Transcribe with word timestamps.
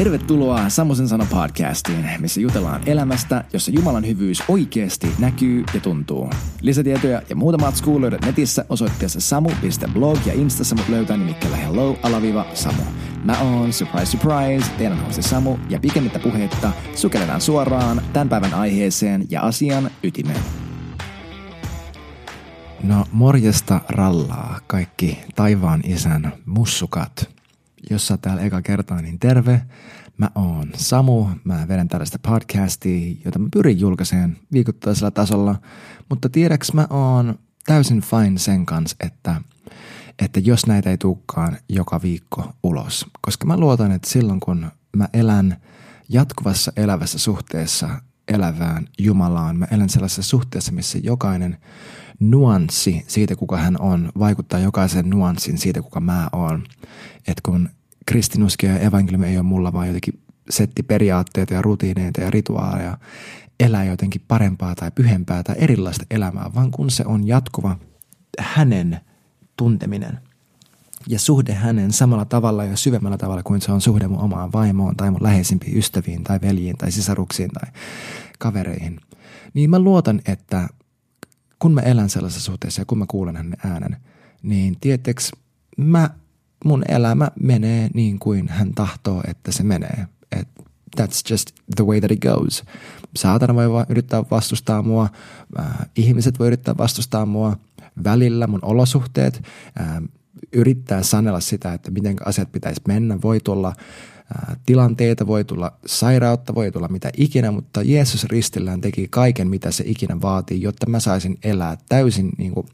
Tervetuloa 0.00 0.68
Samosen 0.68 1.08
sana 1.08 1.26
podcastiin, 1.30 2.06
missä 2.18 2.40
jutellaan 2.40 2.82
elämästä, 2.86 3.44
jossa 3.52 3.70
Jumalan 3.70 4.06
hyvyys 4.06 4.42
oikeasti 4.48 5.06
näkyy 5.18 5.64
ja 5.74 5.80
tuntuu. 5.80 6.30
Lisätietoja 6.60 7.22
ja 7.28 7.36
muuta 7.36 7.58
matskua 7.58 8.00
löydät 8.00 8.24
netissä 8.24 8.64
osoitteessa 8.68 9.20
samu.blog 9.20 10.18
ja 10.26 10.32
instassa 10.32 10.74
mut 10.74 10.88
löytää 10.88 11.16
nimikkeellä 11.16 11.56
hello 11.56 11.98
alaviva 12.02 12.46
samu. 12.54 12.82
Mä 13.24 13.40
oon, 13.40 13.72
surprise 13.72 14.06
surprise, 14.06 14.70
teidän 14.78 15.04
hosti 15.04 15.22
Samu 15.22 15.58
ja 15.68 15.80
pikemmittä 15.80 16.18
puhetta 16.18 16.72
sukelletaan 16.94 17.40
suoraan 17.40 18.02
tämän 18.12 18.28
päivän 18.28 18.54
aiheeseen 18.54 19.26
ja 19.30 19.42
asian 19.42 19.90
ytimeen. 20.02 20.40
No 22.82 23.04
morjesta 23.12 23.80
rallaa 23.88 24.60
kaikki 24.66 25.18
taivaan 25.34 25.80
isän 25.84 26.32
mussukat 26.46 27.39
jos 27.90 28.06
sä 28.06 28.16
täällä 28.16 28.42
eka 28.42 28.62
kertaa, 28.62 29.02
niin 29.02 29.18
terve. 29.18 29.62
Mä 30.16 30.30
oon 30.34 30.70
Samu, 30.76 31.26
mä 31.44 31.68
vedän 31.68 31.88
tällaista 31.88 32.18
podcastia, 32.18 33.16
jota 33.24 33.38
mä 33.38 33.48
pyrin 33.52 33.80
julkaiseen 33.80 34.36
viikoittaisella 34.52 35.10
tasolla, 35.10 35.56
mutta 36.08 36.28
tiedäks 36.28 36.72
mä 36.72 36.86
oon 36.90 37.38
täysin 37.66 38.00
fine 38.00 38.38
sen 38.38 38.66
kanssa, 38.66 38.96
että, 39.00 39.40
että 40.18 40.40
jos 40.40 40.66
näitä 40.66 40.90
ei 40.90 40.98
tulekaan 40.98 41.56
joka 41.68 42.02
viikko 42.02 42.52
ulos. 42.62 43.06
Koska 43.20 43.46
mä 43.46 43.56
luotan, 43.56 43.92
että 43.92 44.10
silloin 44.10 44.40
kun 44.40 44.70
mä 44.96 45.08
elän 45.12 45.56
jatkuvassa 46.08 46.72
elävässä 46.76 47.18
suhteessa 47.18 47.88
elävään 48.28 48.86
Jumalaan, 48.98 49.56
mä 49.56 49.66
elän 49.70 49.88
sellaisessa 49.88 50.22
suhteessa, 50.22 50.72
missä 50.72 50.98
jokainen 51.02 51.56
nuanssi 52.20 53.04
siitä, 53.06 53.36
kuka 53.36 53.56
hän 53.56 53.80
on, 53.80 54.12
vaikuttaa 54.18 54.60
jokaisen 54.60 55.10
nuanssin 55.10 55.58
siitä, 55.58 55.82
kuka 55.82 56.00
mä 56.00 56.28
oon. 56.32 56.64
Että 57.18 57.40
kun 57.44 57.68
kristinuski 58.10 58.66
ja 58.66 58.78
evankeliumi 58.78 59.26
ei 59.26 59.36
ole 59.36 59.42
mulla 59.42 59.72
vaan 59.72 59.86
jotenkin 59.86 60.20
setti 60.50 60.82
periaatteita 60.82 61.54
ja 61.54 61.62
rutiineita 61.62 62.20
ja 62.20 62.30
rituaaleja 62.30 62.98
elää 63.60 63.84
jotenkin 63.84 64.22
parempaa 64.28 64.74
tai 64.74 64.90
pyhempää 64.90 65.42
tai 65.42 65.54
erilaista 65.58 66.04
elämää, 66.10 66.50
vaan 66.54 66.70
kun 66.70 66.90
se 66.90 67.04
on 67.06 67.26
jatkuva 67.26 67.76
hänen 68.38 69.00
tunteminen. 69.56 70.18
Ja 71.06 71.18
suhde 71.18 71.54
hänen 71.54 71.92
samalla 71.92 72.24
tavalla 72.24 72.64
ja 72.64 72.76
syvemmällä 72.76 73.18
tavalla 73.18 73.42
kuin 73.42 73.60
se 73.60 73.72
on 73.72 73.80
suhde 73.80 74.08
mun 74.08 74.20
omaan 74.20 74.52
vaimoon 74.52 74.96
tai 74.96 75.10
mun 75.10 75.22
läheisimpiin 75.22 75.78
ystäviin 75.78 76.24
tai 76.24 76.40
veljiin 76.42 76.76
tai 76.76 76.92
sisaruksiin 76.92 77.50
tai 77.50 77.70
kavereihin, 78.38 79.00
niin 79.54 79.70
mä 79.70 79.78
luotan, 79.78 80.20
että 80.26 80.68
kun 81.58 81.74
mä 81.74 81.80
elän 81.80 82.10
sellaisessa 82.10 82.44
suhteessa 82.44 82.80
ja 82.80 82.86
kun 82.86 82.98
mä 82.98 83.04
kuulen 83.08 83.36
hänen 83.36 83.56
äänen, 83.64 83.96
niin 84.42 84.76
tieteksi 84.80 85.32
mä, 85.76 86.10
mun 86.64 86.82
elämä 86.88 87.30
menee 87.40 87.90
niin 87.94 88.18
kuin 88.18 88.48
hän 88.48 88.74
tahtoo, 88.74 89.22
että 89.28 89.52
se 89.52 89.62
menee. 89.62 90.06
Et 90.32 90.48
that's 91.00 91.30
just 91.30 91.50
the 91.76 91.84
way 91.84 92.00
that 92.00 92.10
it 92.10 92.20
goes. 92.20 92.64
Saatana 93.16 93.54
voi 93.54 93.84
yrittää 93.88 94.22
vastustaa 94.30 94.82
mua, 94.82 95.08
äh, 95.58 95.66
ihmiset 95.96 96.38
voi 96.38 96.46
yrittää 96.46 96.74
vastustaa 96.78 97.26
mua, 97.26 97.56
välillä 98.04 98.46
mun 98.46 98.60
olosuhteet, 98.62 99.42
äh, 99.80 100.02
yrittää 100.52 101.02
sanella 101.02 101.40
sitä, 101.40 101.72
että 101.72 101.90
miten 101.90 102.16
asiat 102.24 102.52
pitäisi 102.52 102.80
mennä, 102.88 103.18
voi 103.22 103.40
tulla 103.40 103.72
tilanteita, 104.66 105.26
voi 105.26 105.44
tulla 105.44 105.72
sairautta, 105.86 106.54
voi 106.54 106.72
tulla 106.72 106.88
mitä 106.88 107.10
ikinä, 107.16 107.50
mutta 107.50 107.82
Jeesus 107.82 108.24
ristillään 108.24 108.80
teki 108.80 109.08
kaiken, 109.10 109.48
mitä 109.48 109.70
se 109.70 109.84
ikinä 109.86 110.20
vaatii, 110.20 110.62
jotta 110.62 110.90
mä 110.90 111.00
saisin 111.00 111.38
elää 111.42 111.76
täysin 111.88 112.30
niin 112.38 112.52
kuin 112.52 112.66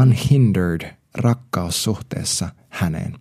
unhindered 0.00 1.01
rakkaussuhteessa 1.14 2.48
häneen. 2.68 3.14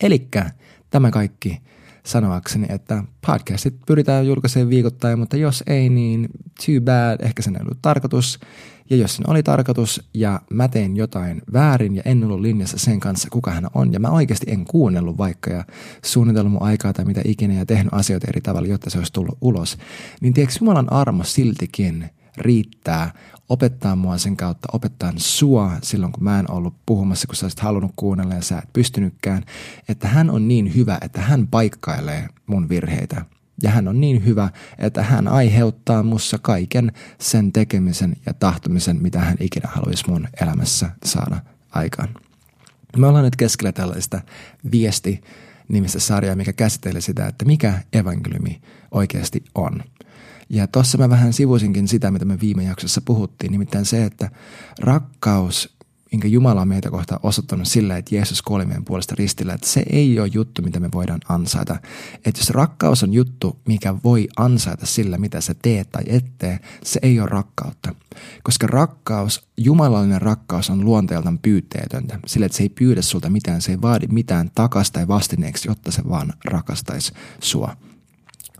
Elikkä 0.00 0.50
tämä 0.90 1.10
kaikki 1.10 1.60
sanoakseni, 2.06 2.66
että 2.68 3.04
podcastit 3.26 3.74
pyritään 3.86 4.26
julkaisemaan 4.26 4.70
viikoittain, 4.70 5.18
mutta 5.18 5.36
jos 5.36 5.64
ei, 5.66 5.88
niin 5.88 6.28
too 6.66 6.80
bad, 6.84 7.26
ehkä 7.26 7.42
sen 7.42 7.56
ei 7.56 7.62
ollut 7.62 7.82
tarkoitus. 7.82 8.38
Ja 8.90 8.96
jos 8.96 9.16
sen 9.16 9.30
oli 9.30 9.42
tarkoitus 9.42 10.08
ja 10.14 10.40
mä 10.50 10.68
tein 10.68 10.96
jotain 10.96 11.42
väärin 11.52 11.96
ja 11.96 12.02
en 12.04 12.24
ollut 12.24 12.40
linjassa 12.40 12.78
sen 12.78 13.00
kanssa, 13.00 13.28
kuka 13.30 13.50
hän 13.50 13.66
on, 13.74 13.92
ja 13.92 14.00
mä 14.00 14.10
oikeasti 14.10 14.46
en 14.50 14.64
kuunnellut 14.64 15.18
vaikka 15.18 15.50
ja 15.50 15.64
suunnitellut 16.04 16.52
mun 16.52 16.62
aikaa 16.62 16.92
tai 16.92 17.04
mitä 17.04 17.20
ikinä 17.24 17.54
ja 17.54 17.66
tehnyt 17.66 17.94
asioita 17.94 18.26
eri 18.28 18.40
tavalla, 18.40 18.68
jotta 18.68 18.90
se 18.90 18.98
olisi 18.98 19.12
tullut 19.12 19.38
ulos, 19.40 19.78
niin 20.20 20.34
tiedätkö 20.34 20.58
Jumalan 20.60 20.92
armo 20.92 21.24
siltikin 21.24 22.10
riittää 22.36 23.12
opettaa 23.48 23.96
mua 23.96 24.18
sen 24.18 24.36
kautta, 24.36 24.68
opettaa 24.72 25.12
sua 25.16 25.72
silloin, 25.82 26.12
kun 26.12 26.24
mä 26.24 26.40
en 26.40 26.50
ollut 26.50 26.74
puhumassa, 26.86 27.26
kun 27.26 27.36
sä 27.36 27.46
olisit 27.46 27.60
halunnut 27.60 27.92
kuunnella 27.96 28.34
ja 28.34 28.42
sä 28.42 28.58
et 28.58 28.72
pystynytkään, 28.72 29.44
että 29.88 30.08
hän 30.08 30.30
on 30.30 30.48
niin 30.48 30.74
hyvä, 30.74 30.98
että 31.00 31.20
hän 31.20 31.46
paikkailee 31.46 32.28
mun 32.46 32.68
virheitä. 32.68 33.24
Ja 33.62 33.70
hän 33.70 33.88
on 33.88 34.00
niin 34.00 34.24
hyvä, 34.24 34.50
että 34.78 35.02
hän 35.02 35.28
aiheuttaa 35.28 36.02
mussa 36.02 36.38
kaiken 36.38 36.92
sen 37.18 37.52
tekemisen 37.52 38.16
ja 38.26 38.34
tahtomisen, 38.34 39.02
mitä 39.02 39.18
hän 39.18 39.36
ikinä 39.40 39.68
haluaisi 39.72 40.10
mun 40.10 40.28
elämässä 40.40 40.90
saada 41.04 41.36
aikaan. 41.70 42.08
Me 42.96 43.06
ollaan 43.06 43.24
nyt 43.24 43.36
keskellä 43.36 43.72
tällaista 43.72 44.20
viesti 44.72 45.20
nimistä 45.68 46.00
sarjaa, 46.00 46.36
mikä 46.36 46.52
käsittelee 46.52 47.00
sitä, 47.00 47.26
että 47.26 47.44
mikä 47.44 47.82
evankeliumi 47.92 48.60
oikeasti 48.90 49.44
on. 49.54 49.82
Ja 50.48 50.66
tuossa 50.66 50.98
mä 50.98 51.10
vähän 51.10 51.32
sivusinkin 51.32 51.88
sitä, 51.88 52.10
mitä 52.10 52.24
me 52.24 52.40
viime 52.40 52.64
jaksossa 52.64 53.00
puhuttiin, 53.00 53.52
nimittäin 53.52 53.84
se, 53.84 54.04
että 54.04 54.30
rakkaus 54.80 55.74
minkä 56.14 56.28
Jumala 56.28 56.60
on 56.60 56.68
meitä 56.68 56.90
kohtaan 56.90 57.20
osoittanut 57.22 57.68
sillä, 57.68 57.96
että 57.96 58.14
Jeesus 58.14 58.42
kuoli 58.42 58.64
meidän 58.64 58.84
puolesta 58.84 59.14
ristillä, 59.18 59.54
että 59.54 59.66
se 59.66 59.82
ei 59.90 60.20
ole 60.20 60.30
juttu, 60.32 60.62
mitä 60.62 60.80
me 60.80 60.88
voidaan 60.92 61.20
ansaita. 61.28 61.76
Että 62.14 62.40
jos 62.40 62.50
rakkaus 62.50 63.02
on 63.02 63.12
juttu, 63.12 63.60
mikä 63.68 63.94
voi 64.04 64.28
ansaita 64.36 64.86
sillä, 64.86 65.18
mitä 65.18 65.40
sä 65.40 65.54
teet 65.62 65.90
tai 65.90 66.02
ettee, 66.06 66.58
se 66.82 67.00
ei 67.02 67.20
ole 67.20 67.28
rakkautta. 67.28 67.94
Koska 68.42 68.66
rakkaus, 68.66 69.48
jumalallinen 69.56 70.22
rakkaus 70.22 70.70
on 70.70 70.84
luonteeltaan 70.84 71.38
pyyteetöntä, 71.38 72.18
sillä 72.26 72.46
että 72.46 72.58
se 72.58 72.62
ei 72.62 72.68
pyydä 72.68 73.02
sulta 73.02 73.30
mitään, 73.30 73.62
se 73.62 73.72
ei 73.72 73.82
vaadi 73.82 74.06
mitään 74.06 74.50
takasta 74.54 74.94
tai 74.94 75.08
vastineeksi, 75.08 75.68
jotta 75.68 75.92
se 75.92 76.02
vaan 76.08 76.32
rakastaisi 76.44 77.12
sua. 77.40 77.76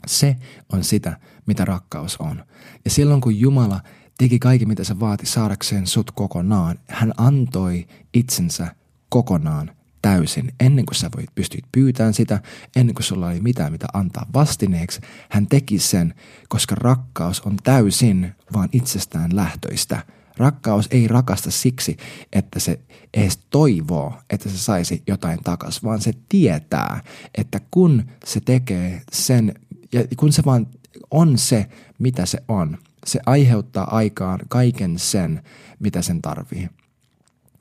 Se 0.06 0.36
on 0.72 0.84
sitä, 0.84 1.18
mitä 1.46 1.64
rakkaus 1.64 2.16
on. 2.16 2.44
Ja 2.84 2.90
silloin 2.90 3.20
kun 3.20 3.40
Jumala 3.40 3.80
teki 4.18 4.38
kaiken, 4.38 4.68
mitä 4.68 4.84
se 4.84 5.00
vaati 5.00 5.26
saadakseen 5.26 5.86
sut 5.86 6.10
kokonaan. 6.10 6.78
Hän 6.88 7.12
antoi 7.16 7.86
itsensä 8.14 8.74
kokonaan 9.08 9.70
täysin, 10.02 10.52
ennen 10.60 10.86
kuin 10.86 10.94
sä 10.94 11.10
voit 11.16 11.34
pystyt 11.34 11.64
pyytämään 11.72 12.14
sitä, 12.14 12.40
ennen 12.76 12.94
kuin 12.94 13.04
sulla 13.04 13.26
oli 13.26 13.40
mitään, 13.40 13.72
mitä 13.72 13.86
antaa 13.94 14.26
vastineeksi. 14.34 15.00
Hän 15.30 15.46
teki 15.46 15.78
sen, 15.78 16.14
koska 16.48 16.74
rakkaus 16.74 17.40
on 17.40 17.56
täysin 17.64 18.34
vaan 18.52 18.68
itsestään 18.72 19.36
lähtöistä. 19.36 20.02
Rakkaus 20.36 20.88
ei 20.90 21.08
rakasta 21.08 21.50
siksi, 21.50 21.96
että 22.32 22.60
se 22.60 22.80
edes 23.14 23.38
toivoo, 23.50 24.14
että 24.30 24.48
se 24.48 24.58
saisi 24.58 25.02
jotain 25.06 25.38
takas, 25.44 25.84
vaan 25.84 26.00
se 26.00 26.12
tietää, 26.28 27.00
että 27.34 27.60
kun 27.70 28.04
se 28.24 28.40
tekee 28.40 29.02
sen, 29.12 29.54
ja 29.94 30.04
kun 30.16 30.32
se 30.32 30.42
vaan 30.44 30.66
on 31.10 31.38
se, 31.38 31.66
mitä 31.98 32.26
se 32.26 32.38
on, 32.48 32.78
se 33.06 33.20
aiheuttaa 33.26 33.96
aikaan 33.96 34.40
kaiken 34.48 34.98
sen, 34.98 35.42
mitä 35.78 36.02
sen 36.02 36.22
tarvii. 36.22 36.68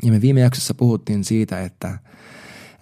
Ja 0.04 0.12
me 0.12 0.22
viime 0.22 0.40
jaksossa 0.40 0.74
puhuttiin 0.74 1.24
siitä, 1.24 1.62
että 1.62 2.00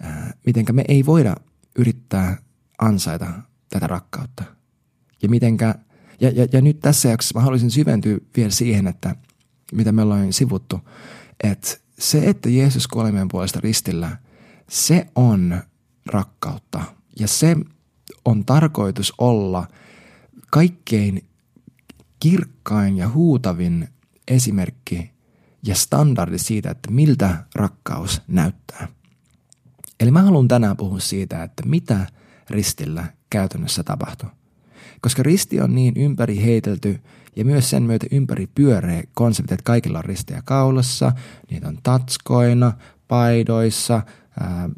ää, 0.00 0.34
mitenkä 0.46 0.72
me 0.72 0.84
ei 0.88 1.06
voida 1.06 1.36
yrittää 1.78 2.36
ansaita 2.78 3.26
tätä 3.68 3.86
rakkautta. 3.86 4.44
Ja 5.22 5.28
mitenkä, 5.28 5.74
ja, 6.20 6.30
ja, 6.30 6.46
ja 6.52 6.60
nyt 6.60 6.80
tässä 6.80 7.08
jaksossa 7.08 7.38
mä 7.38 7.44
haluaisin 7.44 7.70
syventyä 7.70 8.18
vielä 8.36 8.50
siihen, 8.50 8.86
että 8.86 9.16
mitä 9.72 9.92
me 9.92 10.02
ollaan 10.02 10.32
sivuttu, 10.32 10.80
että 11.44 11.76
se, 11.98 12.18
että 12.18 12.48
Jeesus 12.50 12.88
kuoli 12.88 13.12
meidän 13.12 13.28
puolesta 13.28 13.60
ristillä, 13.62 14.16
se 14.68 15.06
on 15.14 15.62
rakkautta. 16.06 16.80
Ja 17.18 17.28
se 17.28 17.56
on 18.24 18.44
tarkoitus 18.44 19.12
olla 19.18 19.66
kaikkein 20.50 21.24
kirkkain 22.20 22.96
ja 22.96 23.08
huutavin 23.08 23.88
esimerkki 24.28 25.10
ja 25.66 25.74
standardi 25.74 26.38
siitä, 26.38 26.70
että 26.70 26.90
miltä 26.90 27.44
rakkaus 27.54 28.22
näyttää. 28.28 28.88
Eli 30.00 30.10
mä 30.10 30.22
haluan 30.22 30.48
tänään 30.48 30.76
puhua 30.76 31.00
siitä, 31.00 31.42
että 31.42 31.62
mitä 31.66 32.06
ristillä 32.50 33.04
käytännössä 33.30 33.82
tapahtuu. 33.82 34.28
Koska 35.00 35.22
risti 35.22 35.60
on 35.60 35.74
niin 35.74 35.96
ympäri 35.96 36.42
heitelty 36.42 37.00
ja 37.36 37.44
myös 37.44 37.70
sen 37.70 37.82
myötä 37.82 38.06
ympäri 38.10 38.46
pyöreä 38.54 39.02
konsepti, 39.14 39.54
että 39.54 39.64
kaikilla 39.64 39.98
on 39.98 40.04
ristejä 40.04 40.42
kaulassa, 40.44 41.12
niitä 41.50 41.68
on 41.68 41.78
tatskoina, 41.82 42.72
paidoissa, 43.08 44.02
ää, 44.40 44.68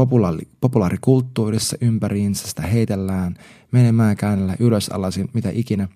populaari, 0.00 0.48
populaarikulttuurissa 0.60 1.76
ympäriinsä 1.80 2.48
sitä 2.48 2.62
heitellään 2.62 3.34
menemään 3.72 4.16
käännellä 4.16 4.56
ylös 4.60 4.88
alasin, 4.88 5.28
mitä 5.34 5.50
ikinä. 5.52 5.88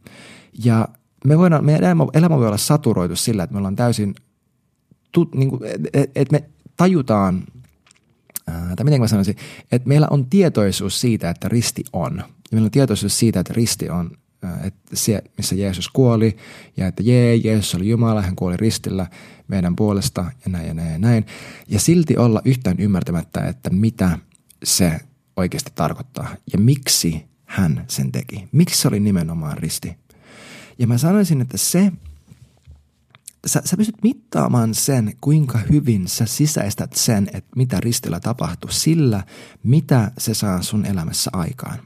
Ja 0.64 0.88
me 1.24 1.38
voidaan, 1.38 1.64
meidän 1.64 1.84
elämä, 1.84 2.06
elämä 2.14 2.38
voi 2.38 2.46
olla 2.46 2.56
saturoitu 2.56 3.16
sillä, 3.16 3.42
että 3.42 3.54
me 3.54 3.58
ollaan 3.58 3.76
täysin, 3.76 4.14
niin 5.34 5.50
että 5.94 6.20
et 6.20 6.32
me 6.32 6.44
tajutaan 6.76 7.44
ää, 8.46 8.72
tai 8.76 8.84
miten 8.84 9.00
mä 9.00 9.08
sanoisin, 9.08 9.36
että 9.72 9.88
meillä 9.88 10.08
on 10.10 10.26
tietoisuus 10.26 11.00
siitä, 11.00 11.30
että 11.30 11.48
risti 11.48 11.84
on. 11.92 12.16
Ja 12.16 12.24
meillä 12.52 12.66
on 12.66 12.70
tietoisuus 12.70 13.18
siitä, 13.18 13.40
että 13.40 13.52
risti 13.52 13.90
on, 13.90 14.10
että 14.64 14.96
se, 14.96 15.22
missä 15.36 15.54
Jeesus 15.54 15.88
kuoli, 15.88 16.36
ja 16.76 16.86
että 16.86 17.02
jee, 17.02 17.36
Jeesus 17.36 17.74
oli 17.74 17.88
Jumala, 17.88 18.22
hän 18.22 18.36
kuoli 18.36 18.56
ristillä 18.56 19.06
meidän 19.48 19.76
puolesta, 19.76 20.22
ja 20.22 20.50
näin 20.52 20.66
ja 20.66 20.74
näin 20.74 20.92
ja 20.92 20.98
näin. 20.98 21.26
Ja 21.68 21.80
silti 21.80 22.16
olla 22.16 22.42
yhtään 22.44 22.76
ymmärtämättä, 22.78 23.40
että 23.40 23.70
mitä 23.70 24.18
se 24.64 25.00
oikeasti 25.36 25.72
tarkoittaa, 25.74 26.36
ja 26.52 26.58
miksi 26.58 27.24
hän 27.44 27.84
sen 27.88 28.12
teki. 28.12 28.48
Miksi 28.52 28.82
se 28.82 28.88
oli 28.88 29.00
nimenomaan 29.00 29.58
risti? 29.58 29.96
Ja 30.78 30.86
mä 30.86 30.98
sanoisin, 30.98 31.40
että 31.40 31.56
se, 31.56 31.92
sä, 33.46 33.62
sä 33.64 33.76
pystyt 33.76 34.02
mittaamaan 34.02 34.74
sen, 34.74 35.16
kuinka 35.20 35.58
hyvin 35.58 36.08
sä 36.08 36.26
sisäistät 36.26 36.92
sen, 36.92 37.30
että 37.32 37.50
mitä 37.56 37.80
ristillä 37.80 38.20
tapahtuu, 38.20 38.70
sillä 38.70 39.24
mitä 39.62 40.10
se 40.18 40.34
saa 40.34 40.62
sun 40.62 40.86
elämässä 40.86 41.30
aikaan. 41.32 41.78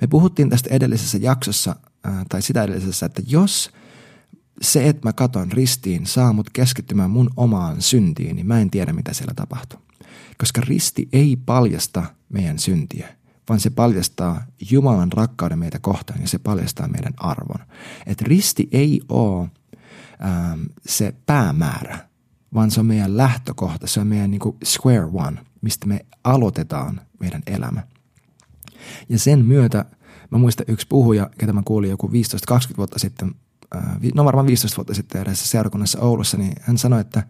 Me 0.00 0.06
puhuttiin 0.06 0.50
tästä 0.50 0.74
edellisessä 0.74 1.18
jaksossa, 1.18 1.76
ää, 2.04 2.24
tai 2.28 2.42
sitä 2.42 2.62
edellisessä, 2.62 3.06
että 3.06 3.22
jos 3.26 3.70
se, 4.62 4.88
että 4.88 5.08
mä 5.08 5.12
katon 5.12 5.52
ristiin, 5.52 6.06
saa 6.06 6.32
mut 6.32 6.50
keskittymään 6.50 7.10
mun 7.10 7.30
omaan 7.36 7.82
syntiin, 7.82 8.36
niin 8.36 8.46
mä 8.46 8.60
en 8.60 8.70
tiedä, 8.70 8.92
mitä 8.92 9.12
siellä 9.12 9.34
tapahtuu. 9.34 9.80
Koska 10.38 10.60
risti 10.60 11.08
ei 11.12 11.36
paljasta 11.46 12.04
meidän 12.28 12.58
syntiä 12.58 13.16
vaan 13.48 13.60
se 13.60 13.70
paljastaa 13.70 14.42
Jumalan 14.70 15.12
rakkauden 15.12 15.58
meitä 15.58 15.78
kohtaan 15.78 16.20
ja 16.20 16.28
se 16.28 16.38
paljastaa 16.38 16.88
meidän 16.88 17.12
arvon. 17.16 17.66
Et 18.06 18.22
risti 18.22 18.68
ei 18.72 19.00
ole 19.08 19.50
ähm, 20.24 20.60
se 20.86 21.14
päämäärä, 21.26 21.98
vaan 22.54 22.70
se 22.70 22.80
on 22.80 22.86
meidän 22.86 23.16
lähtökohta, 23.16 23.86
se 23.86 24.00
on 24.00 24.06
meidän 24.06 24.30
niin 24.30 24.40
square 24.64 25.08
one, 25.12 25.40
mistä 25.60 25.86
me 25.86 26.06
aloitetaan 26.24 27.00
meidän 27.20 27.42
elämä. 27.46 27.82
Ja 29.08 29.18
sen 29.18 29.44
myötä, 29.44 29.84
mä 30.30 30.38
muistan 30.38 30.66
yksi 30.68 30.86
puhuja, 30.88 31.30
ketä 31.38 31.52
mä 31.52 31.62
kuulin 31.64 31.90
joku 31.90 32.06
15-20 32.08 32.10
vuotta 32.76 32.98
sitten, 32.98 33.34
no 34.14 34.24
varmaan 34.24 34.46
15 34.46 34.76
vuotta 34.76 34.94
sitten 34.94 35.22
edessä 35.22 35.48
seurakunnassa 35.48 36.00
Oulussa, 36.00 36.36
niin 36.36 36.52
hän 36.60 36.78
sanoi, 36.78 37.00
että, 37.00 37.22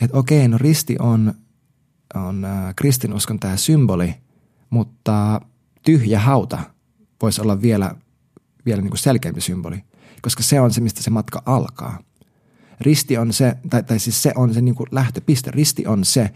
että 0.00 0.18
okei, 0.18 0.48
no 0.48 0.58
risti 0.58 0.96
on, 0.98 1.34
on 2.14 2.46
kristinuskon 2.76 3.38
tämä 3.38 3.56
symboli– 3.56 4.14
mutta 4.70 5.40
tyhjä 5.82 6.20
hauta 6.20 6.58
voisi 7.22 7.40
olla 7.40 7.62
vielä, 7.62 7.94
vielä 8.66 8.82
niin 8.82 8.90
kuin 8.90 8.98
selkeämpi 8.98 9.40
symboli, 9.40 9.84
koska 10.22 10.42
se 10.42 10.60
on 10.60 10.70
se, 10.70 10.80
mistä 10.80 11.02
se 11.02 11.10
matka 11.10 11.42
alkaa. 11.46 11.98
Risti 12.80 13.18
on 13.18 13.32
se, 13.32 13.56
tai, 13.70 13.82
tai 13.82 13.98
siis 13.98 14.22
se 14.22 14.32
on 14.34 14.54
se 14.54 14.60
niin 14.60 14.74
kuin 14.74 14.86
lähtöpiste. 14.92 15.50
Risti 15.50 15.86
on 15.86 16.04
se, 16.04 16.30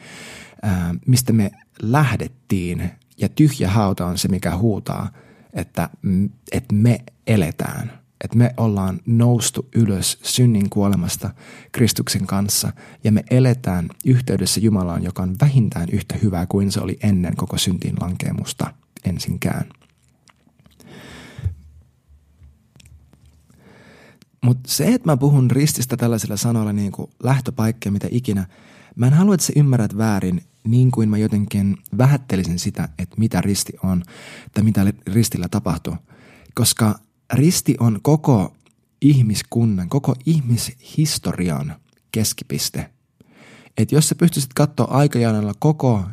mistä 1.07 1.33
me 1.33 1.51
lähdettiin, 1.83 2.91
ja 3.23 3.29
tyhjä 3.29 3.71
hauta 3.71 4.07
on 4.07 4.19
se, 4.19 4.29
mikä 4.29 4.57
huutaa, 4.57 5.13
että, 5.53 5.89
että 6.53 6.75
me 6.75 6.99
eletään– 7.27 7.93
että 8.25 8.39
me 8.39 8.55
ollaan 8.57 9.01
noustu 9.07 9.69
ylös 9.75 10.19
synnin 10.23 10.71
kuolemasta 10.71 11.31
Kristuksen 11.73 12.27
kanssa 12.27 12.73
ja 13.05 13.13
me 13.13 13.25
eletään 13.31 13.89
yhteydessä 14.07 14.61
Jumalaan, 14.61 15.03
joka 15.03 15.23
on 15.23 15.37
vähintään 15.41 15.89
yhtä 15.93 16.15
hyvää 16.23 16.47
kuin 16.47 16.73
se 16.73 16.81
oli 16.81 16.99
ennen 17.03 17.37
koko 17.37 17.59
syntiin 17.59 17.95
lankeemusta 18.01 18.75
ensinkään. 19.05 19.65
Mutta 24.41 24.71
se, 24.73 24.95
että 24.95 25.11
mä 25.11 25.17
puhun 25.17 25.51
rististä 25.51 25.97
tällaisilla 25.97 26.37
sanoilla 26.37 26.73
niin 26.73 26.93
kuin 26.93 27.11
mitä 27.91 28.09
ikinä, 28.11 28.47
mä 28.97 29.07
en 29.07 29.13
halua, 29.13 29.35
että 29.35 29.47
sä 29.47 29.53
ymmärrät 29.57 29.97
väärin 29.97 30.43
niin 30.65 30.91
kuin 30.91 31.09
mä 31.09 31.19
jotenkin 31.19 31.77
vähättelisin 31.99 32.59
sitä, 32.59 32.89
että 32.99 33.17
mitä 33.19 33.41
risti 33.41 33.73
on 33.83 34.03
tai 34.53 34.65
mitä 34.65 34.93
ristillä 35.07 35.49
tapahtuu. 35.49 35.97
Koska 36.55 36.99
risti 37.33 37.77
on 37.81 37.99
koko 38.03 38.57
ihmiskunnan, 39.01 39.89
koko 39.89 40.15
ihmishistorian 40.27 41.77
keskipiste. 42.13 42.91
Et 43.77 43.93
jos 43.93 44.09
sä 44.09 44.15
pystyisit 44.15 44.55
katsoa 44.55 44.87
aikajanalla 44.91 45.55
koko 45.59 46.05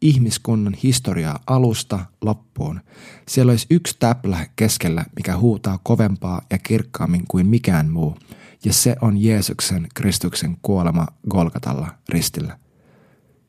ihmiskunnan 0.00 0.74
historiaa 0.82 1.38
alusta 1.46 2.06
loppuun, 2.20 2.80
siellä 3.28 3.50
olisi 3.50 3.66
yksi 3.70 3.96
täplä 3.98 4.46
keskellä, 4.56 5.04
mikä 5.16 5.36
huutaa 5.36 5.78
kovempaa 5.82 6.42
ja 6.50 6.58
kirkkaammin 6.58 7.24
kuin 7.28 7.46
mikään 7.46 7.90
muu, 7.90 8.18
ja 8.64 8.72
se 8.72 8.96
on 9.00 9.22
Jeesuksen 9.22 9.86
Kristuksen 9.94 10.56
kuolema 10.62 11.06
Golgatalla 11.30 11.88
ristillä. 12.08 12.63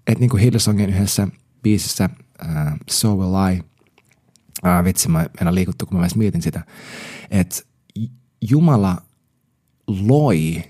Et 0.07 0.19
niin 0.19 0.29
kuin 0.29 0.43
Hillsongin 0.43 0.89
yhdessä 0.89 1.27
biisissä 1.63 2.09
uh, 2.41 2.77
So 2.89 3.15
Will 3.15 3.35
I– 3.53 3.61
Ää, 4.63 4.83
vitsi, 4.83 5.09
mä 5.09 5.25
en 5.41 5.55
liikuttu, 5.55 5.85
kun 5.85 5.97
mä 5.97 6.03
edes 6.03 6.15
mietin 6.15 6.41
sitä. 6.41 6.65
Että 7.31 7.61
Jumala 8.49 8.97
loi 9.87 10.63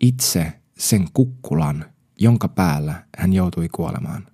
itse 0.00 0.52
sen 0.78 1.08
kukkulan, 1.12 1.84
jonka 2.20 2.48
päällä 2.48 3.04
hän 3.18 3.32
joutui 3.32 3.68
kuolemaan. 3.68 4.26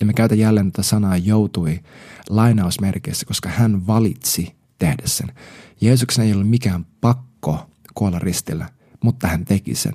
Ja 0.00 0.06
me 0.06 0.12
käytän 0.12 0.38
jälleen 0.38 0.72
tätä 0.72 0.82
sanaa 0.82 1.16
joutui 1.16 1.80
lainausmerkeissä, 2.28 3.26
koska 3.26 3.48
hän 3.48 3.86
valitsi 3.86 4.56
tehdä 4.78 5.02
sen. 5.04 5.32
Jeesuksen 5.80 6.24
ei 6.24 6.32
ollut 6.32 6.50
mikään 6.50 6.86
pakko 7.00 7.70
kuolla 7.94 8.18
ristillä, 8.18 8.68
mutta 9.04 9.28
hän 9.28 9.44
teki 9.44 9.74
sen. 9.74 9.94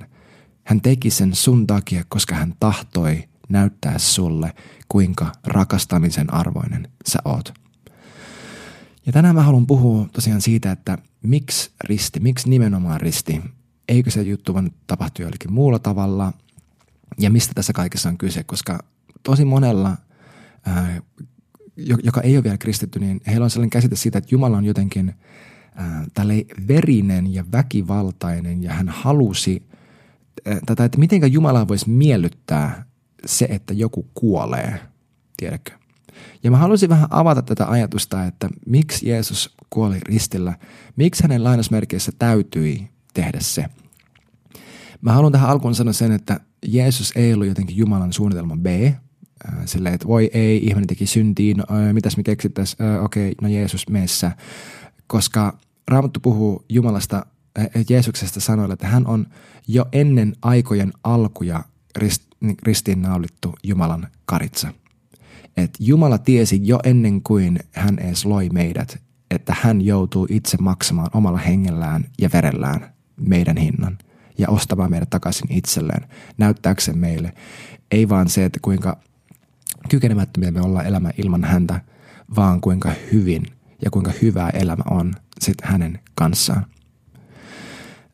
Hän 0.63 0.81
teki 0.81 1.09
sen 1.09 1.35
sun 1.35 1.67
takia, 1.67 2.03
koska 2.07 2.35
hän 2.35 2.53
tahtoi 2.59 3.29
näyttää 3.51 3.97
sulle, 3.97 4.53
kuinka 4.89 5.31
rakastamisen 5.43 6.33
arvoinen 6.33 6.87
sä 7.07 7.19
oot. 7.25 7.53
Ja 9.05 9.11
tänään 9.11 9.35
mä 9.35 9.43
haluan 9.43 9.67
puhua 9.67 10.07
tosiaan 10.13 10.41
siitä, 10.41 10.71
että 10.71 10.97
miksi 11.23 11.71
risti, 11.83 12.19
miksi 12.19 12.49
nimenomaan 12.49 13.01
risti, 13.01 13.41
eikö 13.87 14.11
se 14.11 14.21
juttu 14.21 14.53
vaan 14.53 14.71
tapahtu 14.87 15.21
jollakin 15.21 15.53
muulla 15.53 15.79
tavalla? 15.79 16.33
Ja 17.19 17.29
mistä 17.29 17.53
tässä 17.53 17.73
kaikessa 17.73 18.09
on 18.09 18.17
kyse, 18.17 18.43
koska 18.43 18.79
tosi 19.23 19.45
monella, 19.45 19.97
ää, 20.65 21.01
joka 22.03 22.21
ei 22.21 22.37
ole 22.37 22.43
vielä 22.43 22.57
kristitty, 22.57 22.99
niin 22.99 23.21
heillä 23.27 23.43
on 23.43 23.49
sellainen 23.49 23.69
käsite 23.69 23.95
siitä, 23.95 24.17
että 24.17 24.35
Jumala 24.35 24.57
on 24.57 24.65
jotenkin 24.65 25.15
ää, 25.75 26.05
tälle 26.13 26.45
verinen 26.67 27.33
ja 27.33 27.45
väkivaltainen 27.51 28.63
ja 28.63 28.73
hän 28.73 28.89
halusi, 28.89 29.63
tätä, 30.65 30.85
että 30.85 30.97
miten 30.97 31.33
Jumala 31.33 31.67
voisi 31.67 31.89
miellyttää 31.89 32.85
se, 33.25 33.47
että 33.49 33.73
joku 33.73 34.07
kuolee, 34.13 34.79
tiedätkö? 35.37 35.71
Ja 36.43 36.51
mä 36.51 36.57
haluaisin 36.57 36.89
vähän 36.89 37.07
avata 37.09 37.41
tätä 37.41 37.67
ajatusta, 37.67 38.25
että 38.25 38.49
miksi 38.65 39.09
Jeesus 39.09 39.55
kuoli 39.69 39.97
ristillä, 40.05 40.53
miksi 40.95 41.23
hänen 41.23 41.43
lainausmerkeissä 41.43 42.11
täytyi 42.19 42.89
tehdä 43.13 43.39
se. 43.39 43.65
Mä 45.01 45.13
haluan 45.13 45.31
tähän 45.31 45.49
alkuun 45.49 45.75
sanoa 45.75 45.93
sen, 45.93 46.11
että 46.11 46.39
Jeesus 46.67 47.11
ei 47.15 47.33
ollut 47.33 47.47
jotenkin 47.47 47.77
Jumalan 47.77 48.13
suunnitelma 48.13 48.57
B, 48.57 48.65
silleen, 49.65 49.95
että 49.95 50.07
voi 50.07 50.29
ei, 50.33 50.57
ihminen 50.57 50.87
teki 50.87 51.05
syntiin, 51.05 51.57
no, 51.57 51.65
mitäs 51.93 52.17
me 52.17 52.23
keksittäisiin, 52.23 52.99
okei, 53.01 53.31
okay, 53.31 53.35
no 53.41 53.55
Jeesus 53.55 53.89
meessä. 53.89 54.31
Koska 55.07 55.57
Raamattu 55.87 56.19
puhuu 56.19 56.65
Jumalasta, 56.69 57.25
Jeesuksesta 57.89 58.39
sanoilla, 58.39 58.73
että 58.73 58.87
hän 58.87 59.07
on 59.07 59.25
jo 59.67 59.85
ennen 59.91 60.33
aikojen 60.41 60.93
alkuja 61.03 61.63
rist, 61.95 62.23
ristiinnaulittu 62.63 63.55
Jumalan 63.63 64.07
karitsa 64.25 64.73
että 65.57 65.77
Jumala 65.79 66.17
tiesi 66.17 66.59
jo 66.63 66.79
ennen 66.83 67.21
kuin 67.21 67.59
hän 67.71 67.99
edes 67.99 68.25
loi 68.25 68.49
meidät, 68.49 69.01
että 69.31 69.55
hän 69.61 69.81
joutuu 69.81 70.27
itse 70.29 70.57
maksamaan 70.57 71.09
omalla 71.13 71.37
hengellään 71.37 72.05
ja 72.19 72.29
verellään 72.33 72.93
meidän 73.15 73.57
hinnan 73.57 73.97
ja 74.37 74.49
ostamaan 74.49 74.91
meidät 74.91 75.09
takaisin 75.09 75.51
itselleen, 75.51 76.07
näyttääkseen 76.37 76.97
meille. 76.97 77.33
Ei 77.91 78.09
vaan 78.09 78.29
se, 78.29 78.45
että 78.45 78.59
kuinka 78.61 78.97
kykenemättömiä 79.89 80.51
me 80.51 80.61
ollaan 80.61 80.85
elämä 80.85 81.11
ilman 81.17 81.43
häntä, 81.43 81.81
vaan 82.35 82.61
kuinka 82.61 82.91
hyvin 83.11 83.45
ja 83.85 83.91
kuinka 83.91 84.11
hyvää 84.21 84.49
elämä 84.49 84.83
on 84.89 85.13
sitten 85.39 85.69
hänen 85.69 85.99
kanssaan. 86.15 86.65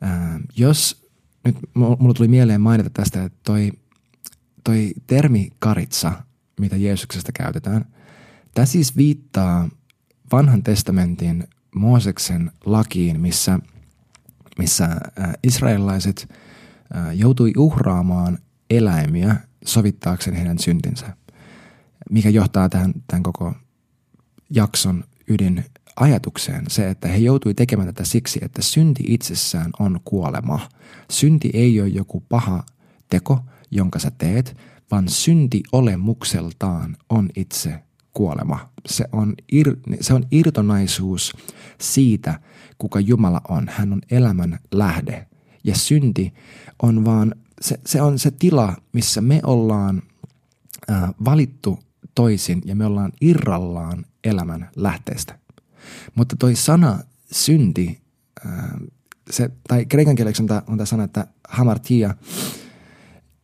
Ää, 0.00 0.40
jos 0.56 1.08
nyt 1.44 1.56
mulla 1.74 2.14
tuli 2.14 2.28
mieleen 2.28 2.60
mainita 2.60 2.90
tästä, 2.90 3.24
että 3.24 3.38
toi, 3.44 3.72
toi 4.68 4.92
termi 5.06 5.50
karitsa 5.58 6.12
mitä 6.60 6.76
Jeesuksesta 6.76 7.32
käytetään. 7.32 7.84
Tämä 8.54 8.66
siis 8.66 8.96
viittaa 8.96 9.68
vanhan 10.32 10.62
testamentin 10.62 11.48
Mooseksen 11.74 12.50
lakiin, 12.64 13.20
missä, 13.20 13.58
missä 14.58 14.84
äh, 14.84 15.32
israelilaiset 15.42 16.28
äh, 16.96 17.16
joutui 17.16 17.52
uhraamaan 17.56 18.38
eläimiä 18.70 19.36
sovittaakseen 19.64 20.36
heidän 20.36 20.58
syntinsä, 20.58 21.16
mikä 22.10 22.30
johtaa 22.30 22.68
tähän, 22.68 22.94
tähän 23.06 23.22
koko 23.22 23.54
jakson 24.50 25.04
ydin 25.28 25.64
ajatukseen 25.96 26.64
se, 26.68 26.90
että 26.90 27.08
he 27.08 27.16
joutui 27.16 27.54
tekemään 27.54 27.88
tätä 27.88 28.04
siksi, 28.04 28.38
että 28.42 28.62
synti 28.62 29.04
itsessään 29.06 29.70
on 29.78 30.00
kuolema. 30.04 30.68
Synti 31.10 31.50
ei 31.54 31.80
ole 31.80 31.88
joku 31.88 32.20
paha 32.28 32.64
teko, 33.08 33.40
jonka 33.70 33.98
sä 33.98 34.10
teet, 34.10 34.56
vaan 34.90 35.08
synti 35.08 35.62
olemukseltaan 35.72 36.96
on 37.08 37.30
itse 37.36 37.82
kuolema. 38.12 38.68
Se 38.86 39.04
on, 39.12 39.34
ir, 39.52 39.76
se 40.00 40.14
on 40.14 40.24
irtonaisuus 40.30 41.32
siitä, 41.80 42.40
kuka 42.78 43.00
Jumala 43.00 43.40
on. 43.48 43.68
Hän 43.68 43.92
on 43.92 44.00
elämän 44.10 44.58
lähde. 44.72 45.26
Ja 45.64 45.76
synti 45.76 46.34
on 46.82 47.04
vaan, 47.04 47.34
se, 47.60 47.80
se 47.86 48.02
on 48.02 48.18
se 48.18 48.30
tila, 48.30 48.76
missä 48.92 49.20
me 49.20 49.40
ollaan 49.44 50.02
äh, 50.90 51.10
valittu 51.24 51.78
toisin 52.14 52.62
ja 52.64 52.76
me 52.76 52.86
ollaan 52.86 53.12
irrallaan 53.20 54.06
elämän 54.24 54.70
lähteestä. 54.76 55.38
Mutta 56.14 56.36
toi 56.36 56.54
sana 56.54 56.98
synti, 57.32 58.00
äh, 58.46 58.70
se, 59.30 59.50
tai 59.68 59.86
kreikan 59.86 60.16
kieleksi 60.16 60.42
on 60.42 60.46
tämä 60.76 60.84
sana, 60.84 61.04
että 61.04 61.26
hamartia, 61.48 62.14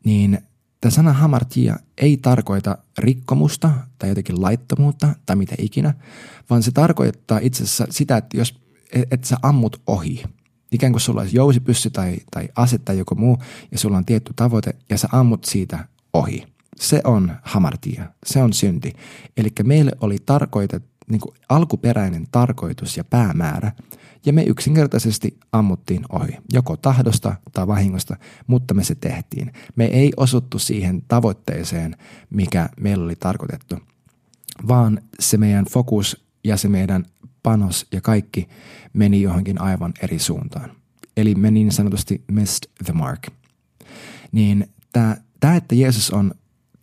niin 0.05 0.39
tämä 0.81 0.91
sana 0.91 1.13
hamartia 1.13 1.77
ei 1.99 2.17
tarkoita 2.17 2.79
rikkomusta 2.99 3.71
tai 3.99 4.09
jotenkin 4.09 4.43
laittomuutta 4.43 5.09
tai 5.27 5.37
mitä 5.37 5.55
ikinä, 5.59 5.95
vaan 6.51 6.63
se 6.63 6.71
tarkoittaa 6.71 7.39
itse 7.43 7.63
asiassa 7.63 7.87
sitä, 7.91 8.17
että 8.17 8.37
jos 8.37 8.65
että 9.11 9.27
sä 9.27 9.37
ammut 9.43 9.83
ohi, 9.87 10.23
ikään 10.73 10.93
kuin 10.93 11.01
sulla 11.01 11.21
olisi 11.21 11.37
jousipyssy 11.37 11.91
tai, 11.91 12.17
tai 12.31 12.49
ase 12.57 12.79
tai 12.79 12.99
joku 12.99 13.15
muu, 13.15 13.39
ja 13.73 13.79
sulla 13.79 13.97
on 13.97 14.05
tietty 14.05 14.33
tavoite, 14.37 14.75
ja 14.91 14.99
sä 14.99 15.09
ammut 15.13 15.45
siitä 15.45 15.89
ohi. 16.13 16.47
Se 16.77 17.01
on 17.05 17.33
hamartia, 17.43 18.05
se 18.27 18.43
on 18.43 18.53
synti. 18.53 18.93
Eli 19.37 19.49
meille 19.65 19.93
oli 20.01 20.17
tarkoitettu, 20.27 20.94
niin 21.11 21.21
kuin 21.21 21.35
alkuperäinen 21.49 22.27
tarkoitus 22.33 22.97
ja 22.97 23.05
päämäärä, 23.05 23.73
ja 24.27 24.33
me 24.33 24.43
yksinkertaisesti 24.43 25.39
ammuttiin 25.53 26.05
ohi, 26.09 26.37
joko 26.53 26.77
tahdosta 26.77 27.37
tai 27.53 27.67
vahingosta, 27.67 28.17
mutta 28.47 28.75
me 28.75 28.85
se 28.85 28.95
tehtiin. 28.95 29.53
Me 29.77 29.85
ei 29.85 30.13
osuttu 30.17 30.59
siihen 30.59 31.03
tavoitteeseen, 31.09 31.97
mikä 32.31 32.69
meillä 32.81 33.05
oli 33.05 33.17
tarkoitettu, 33.17 33.79
vaan 34.69 35.01
se 35.21 35.37
meidän 35.37 35.65
fokus 35.65 36.25
ja 36.45 36.57
se 36.57 36.69
meidän 36.69 37.05
panos 37.43 37.87
ja 37.93 38.01
kaikki 38.01 38.49
meni 38.93 39.23
johonkin 39.23 39.61
aivan 39.61 39.93
eri 40.03 40.19
suuntaan. 40.19 40.71
Eli 41.17 41.35
me 41.35 41.51
niin 41.51 41.73
sanotusti 41.73 42.25
missed 42.31 42.71
the 42.85 42.93
mark. 42.93 43.27
Niin 44.33 44.69
tämä, 44.93 45.57
että 45.57 45.75
Jeesus 45.75 46.11
on 46.11 46.35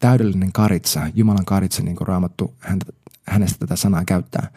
täydellinen 0.02 0.52
karitsa, 0.52 1.08
Jumalan 1.16 1.46
karitsa, 1.46 1.84
niin 1.84 1.96
kuin 1.96 2.08
Raamattu 2.08 2.56
häntä, 2.60 2.86
hänestä 3.28 3.60
tätä 3.60 3.76
sanaa 3.76 4.06
käyttää, 4.06 4.52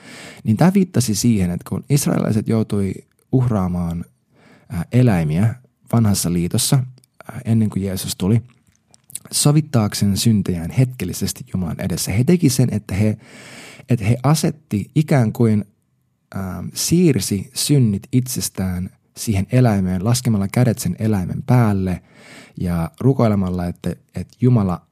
niin 0.44 0.56
tämä 0.56 0.74
viittasi 0.74 1.14
siihen, 1.14 1.50
että 1.50 1.68
kun 1.68 1.84
israelaiset 1.90 2.48
joutui 2.48 2.94
uhraamaan 3.32 4.04
eläimiä 4.92 5.54
vanhassa 5.92 6.32
liitossa 6.32 6.78
ennen 7.44 7.70
kuin 7.70 7.82
Jeesus 7.82 8.16
tuli, 8.16 8.42
sovittaakseen 9.32 10.16
syntejään 10.16 10.70
hetkellisesti 10.70 11.44
Jumalan 11.54 11.80
edessä. 11.80 12.12
He 12.12 12.24
teki 12.24 12.48
sen, 12.48 12.68
että 12.72 12.94
he, 12.94 13.16
että 13.88 14.04
he 14.04 14.16
asetti 14.22 14.90
ikään 14.94 15.32
kuin 15.32 15.64
ähm, 16.36 16.66
siirsi 16.74 17.50
synnit 17.54 18.02
itsestään 18.12 18.90
siihen 19.16 19.46
eläimeen 19.52 20.04
laskemalla 20.04 20.48
kädet 20.48 20.78
sen 20.78 20.96
eläimen 20.98 21.42
päälle 21.42 22.02
ja 22.60 22.90
rukoilemalla, 23.00 23.66
että, 23.66 23.90
että 24.14 24.36
Jumala 24.40 24.86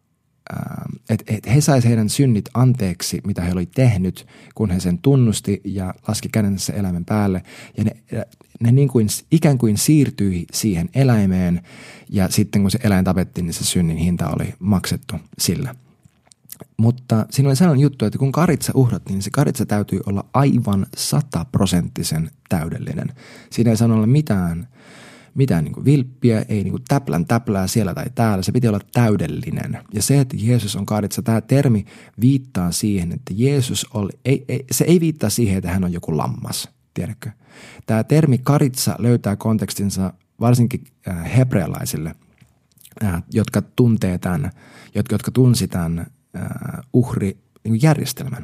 että 1.11 1.35
et 1.35 1.47
he 1.47 1.61
saisivat 1.61 1.89
heidän 1.89 2.09
synnit 2.09 2.49
anteeksi, 2.55 3.21
mitä 3.27 3.43
he 3.43 3.53
oli 3.53 3.67
tehnyt, 3.67 4.27
kun 4.55 4.71
he 4.71 4.81
sen 4.81 4.99
tunnusti 4.99 5.61
ja 5.65 5.95
laski 6.09 6.29
kädensä 6.29 6.73
eläimen 6.73 7.05
päälle. 7.05 7.43
Ja 7.77 7.85
ne, 7.85 7.97
ne 8.61 8.73
niin 8.73 8.89
kuin, 8.89 9.07
ikään 9.31 9.59
kuin 9.59 9.79
siirtyi 9.79 10.47
siihen 10.53 10.89
eläimeen 10.95 11.63
ja 12.09 12.29
sitten 12.29 12.63
kun 12.63 12.71
se 12.71 12.79
eläin 12.83 13.05
tapettiin, 13.05 13.45
niin 13.47 13.55
se 13.55 13.65
synnin 13.65 13.97
hinta 13.97 14.29
oli 14.29 14.55
maksettu 14.59 15.17
sillä. 15.39 15.75
Mutta 16.77 17.27
siinä 17.31 17.49
oli 17.49 17.57
sellainen 17.57 17.83
juttu, 17.83 18.05
että 18.05 18.19
kun 18.19 18.33
karitsa 18.33 18.73
uhrattiin, 18.75 19.15
niin 19.15 19.23
se 19.23 19.31
karitsa 19.31 19.67
täytyy 19.67 20.01
olla 20.07 20.25
aivan 20.35 20.87
sataprosenttisen 20.97 22.31
täydellinen. 22.49 23.13
Siinä 23.51 23.71
ei 23.71 23.77
saa 23.77 23.89
olla 23.89 24.07
mitään, 24.07 24.69
mitään 25.35 25.65
niin 25.65 25.85
vilppiä, 25.85 26.45
ei 26.49 26.65
niin 26.65 26.75
täplän 26.89 27.27
täplää 27.27 27.67
siellä 27.67 27.95
tai 27.95 28.05
täällä. 28.15 28.43
Se 28.43 28.53
piti 28.53 28.69
olla 28.69 28.81
täydellinen. 28.93 29.79
Ja 29.95 30.03
se, 30.03 30.21
että 30.21 30.37
Jeesus 30.39 30.77
on 30.77 30.87
karitsa, 30.87 31.23
tämä 31.23 31.41
termi 31.41 31.85
viittaa 32.21 32.73
siihen, 32.73 33.13
että 33.13 33.33
Jeesus 33.37 33.87
oli, 33.95 34.11
ei, 34.25 34.45
ei, 34.49 34.65
se 34.71 34.85
ei 34.85 35.01
viittaa 35.01 35.31
siihen, 35.31 35.59
että 35.59 35.71
hän 35.71 35.85
on 35.85 35.93
joku 35.93 36.17
lammas, 36.17 36.69
tiedätkö? 36.95 37.31
Tämä 37.87 38.05
termi 38.05 38.39
karitsa 38.39 38.97
löytää 38.99 39.37
kontekstinsa 39.37 40.13
varsinkin 40.41 40.85
äh, 41.09 41.37
hebrealaisille, 41.37 42.15
äh, 43.05 43.23
jotka 43.33 43.63
tuntee 43.63 44.19
tämän, 44.19 44.51
jotka, 44.95 45.15
jotka 45.15 45.31
tunsi 45.31 45.69
tämän 45.69 46.07
uhri 46.93 47.39
niin 47.65 47.83
järjestelmän. 47.83 48.43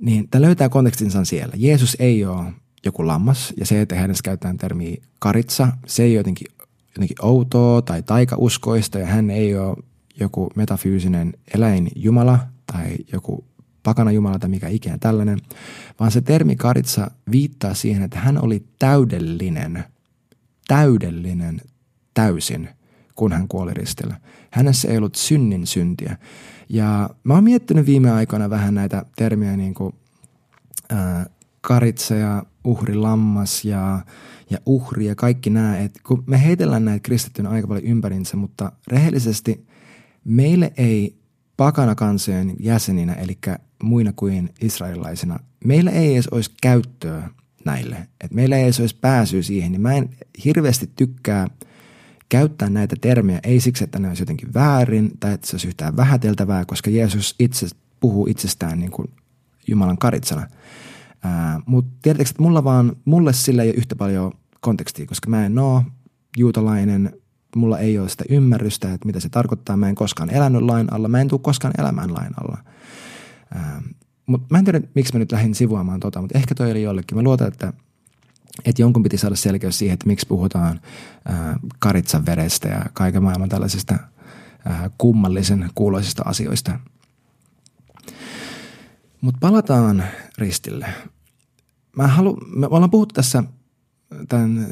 Niin 0.00 0.28
tämä 0.28 0.42
löytää 0.42 0.68
kontekstinsa 0.68 1.24
siellä. 1.24 1.54
Jeesus 1.56 1.96
ei 1.98 2.24
ole 2.24 2.52
joku 2.84 3.06
lammas 3.06 3.52
ja 3.56 3.66
se, 3.66 3.80
että 3.80 3.94
hänestä 3.94 4.22
käytetään 4.22 4.58
termiä 4.58 4.96
karitsa, 5.18 5.72
se 5.86 6.02
ei 6.02 6.10
ole 6.10 6.16
jotenkin, 6.16 6.46
jotenkin 6.94 7.16
outoa 7.22 7.82
tai 7.82 8.02
taikauskoista 8.02 8.98
ja 8.98 9.06
hän 9.06 9.30
ei 9.30 9.56
ole 9.56 9.76
joku 10.20 10.50
metafyysinen 10.54 11.34
eläin 11.54 11.88
jumala 11.96 12.38
tai 12.72 12.96
joku 13.12 13.44
pakana 13.82 14.12
jumala 14.12 14.38
tai 14.38 14.50
mikä 14.50 14.68
ikinä 14.68 14.98
tällainen, 14.98 15.38
vaan 16.00 16.10
se 16.10 16.20
termi 16.20 16.56
karitsa 16.56 17.10
viittaa 17.30 17.74
siihen, 17.74 18.02
että 18.02 18.18
hän 18.18 18.44
oli 18.44 18.64
täydellinen, 18.78 19.84
täydellinen 20.68 21.60
täysin, 22.14 22.68
kun 23.14 23.32
hän 23.32 23.48
kuoli 23.48 23.74
ristillä. 23.74 24.16
Hänessä 24.50 24.88
ei 24.88 24.98
ollut 24.98 25.14
synnin 25.14 25.66
syntiä. 25.66 26.16
Ja 26.68 27.10
mä 27.24 27.34
oon 27.34 27.44
miettinyt 27.44 27.86
viime 27.86 28.10
aikoina 28.10 28.50
vähän 28.50 28.74
näitä 28.74 29.04
termiä 29.16 29.56
niin 29.56 29.74
kuin 29.74 29.94
ää, 30.90 31.26
karitsa 31.60 32.14
ja 32.14 32.42
uhri 32.64 32.94
lammas 32.94 33.64
ja, 33.64 34.00
ja 34.50 34.58
uhri 34.66 35.06
ja 35.06 35.14
kaikki 35.14 35.50
nämä. 35.50 35.78
Et 35.78 36.00
kun 36.06 36.24
me 36.26 36.44
heitellään 36.44 36.84
näitä 36.84 37.02
kristittynä 37.02 37.50
aika 37.50 37.68
paljon 37.68 37.84
ympärinsä, 37.84 38.36
mutta 38.36 38.72
rehellisesti 38.88 39.66
meille 40.24 40.72
ei 40.76 41.16
pakana 41.56 41.94
kansojen 41.94 42.54
jäseninä, 42.60 43.12
eli 43.12 43.38
muina 43.82 44.12
kuin 44.16 44.50
israelilaisina, 44.60 45.38
meillä 45.64 45.90
ei 45.90 46.14
edes 46.14 46.28
olisi 46.28 46.50
käyttöä 46.62 47.30
näille. 47.64 48.08
Et 48.20 48.30
meillä 48.30 48.56
ei 48.56 48.64
edes 48.64 48.80
olisi 48.80 48.96
pääsyä 49.00 49.42
siihen, 49.42 49.72
niin 49.72 49.82
mä 49.82 49.94
en 49.94 50.10
hirveästi 50.44 50.90
tykkää– 50.96 51.46
käyttää 52.32 52.70
näitä 52.70 52.96
termejä 53.00 53.40
ei 53.42 53.60
siksi, 53.60 53.84
että 53.84 53.98
ne 53.98 54.08
olisi 54.08 54.22
jotenkin 54.22 54.54
väärin 54.54 55.10
tai 55.20 55.32
että 55.32 55.46
se 55.46 55.54
olisi 55.54 55.68
yhtään 55.68 55.96
vähäteltävää, 55.96 56.64
koska 56.64 56.90
Jeesus 56.90 57.34
itse 57.38 57.66
puhuu 58.00 58.26
itsestään 58.26 58.78
niin 58.78 58.90
kuin 58.90 59.08
Jumalan 59.66 59.98
karitsana. 59.98 60.46
Mutta 61.66 61.90
tiedättekö, 62.02 62.30
että 62.30 62.42
mulla 62.42 62.64
vaan, 62.64 62.96
mulle 63.04 63.32
sillä 63.32 63.62
ei 63.62 63.68
ole 63.68 63.76
yhtä 63.76 63.96
paljon 63.96 64.32
kontekstia, 64.60 65.06
koska 65.06 65.30
mä 65.30 65.46
en 65.46 65.58
ole 65.58 65.82
juutalainen, 66.36 67.12
mulla 67.56 67.78
ei 67.78 67.98
ole 67.98 68.08
sitä 68.08 68.24
ymmärrystä, 68.28 68.92
että 68.92 69.06
mitä 69.06 69.20
se 69.20 69.28
tarkoittaa. 69.28 69.76
Mä 69.76 69.88
en 69.88 69.94
koskaan 69.94 70.30
elänyt 70.30 70.62
lain 70.62 70.92
alla, 70.92 71.08
mä 71.08 71.20
en 71.20 71.28
tule 71.28 71.40
koskaan 71.42 71.74
elämään 71.78 72.14
lain 72.14 72.32
alla. 72.40 72.58
Mutta 74.26 74.46
mä 74.50 74.58
en 74.58 74.64
tiedä, 74.64 74.80
miksi 74.94 75.12
mä 75.12 75.18
nyt 75.18 75.32
lähdin 75.32 75.54
sivuamaan 75.54 76.00
tota, 76.00 76.20
mutta 76.20 76.38
ehkä 76.38 76.54
toi 76.54 76.70
oli 76.70 76.82
jollekin. 76.82 77.18
Mä 77.18 77.22
luotan, 77.22 77.48
että 77.48 77.72
että 78.64 78.82
jonkun 78.82 79.02
piti 79.02 79.18
saada 79.18 79.36
selkeys 79.36 79.78
siihen, 79.78 79.94
että 79.94 80.06
miksi 80.06 80.26
puhutaan 80.26 80.80
karitsan 81.78 82.26
verestä 82.26 82.68
ja 82.68 82.84
kaiken 82.92 83.22
maailman 83.22 83.48
tällaisista 83.48 83.98
kummallisen 84.98 85.70
kuuloisista 85.74 86.22
asioista. 86.26 86.78
Mutta 89.22 89.38
palataan 89.40 90.04
ristille. 90.38 90.86
Mä 91.96 92.06
halu, 92.06 92.38
me 92.56 92.66
ollaan 92.66 92.90
puhuttu 92.90 93.12
tässä 93.12 93.44
tämän 94.28 94.66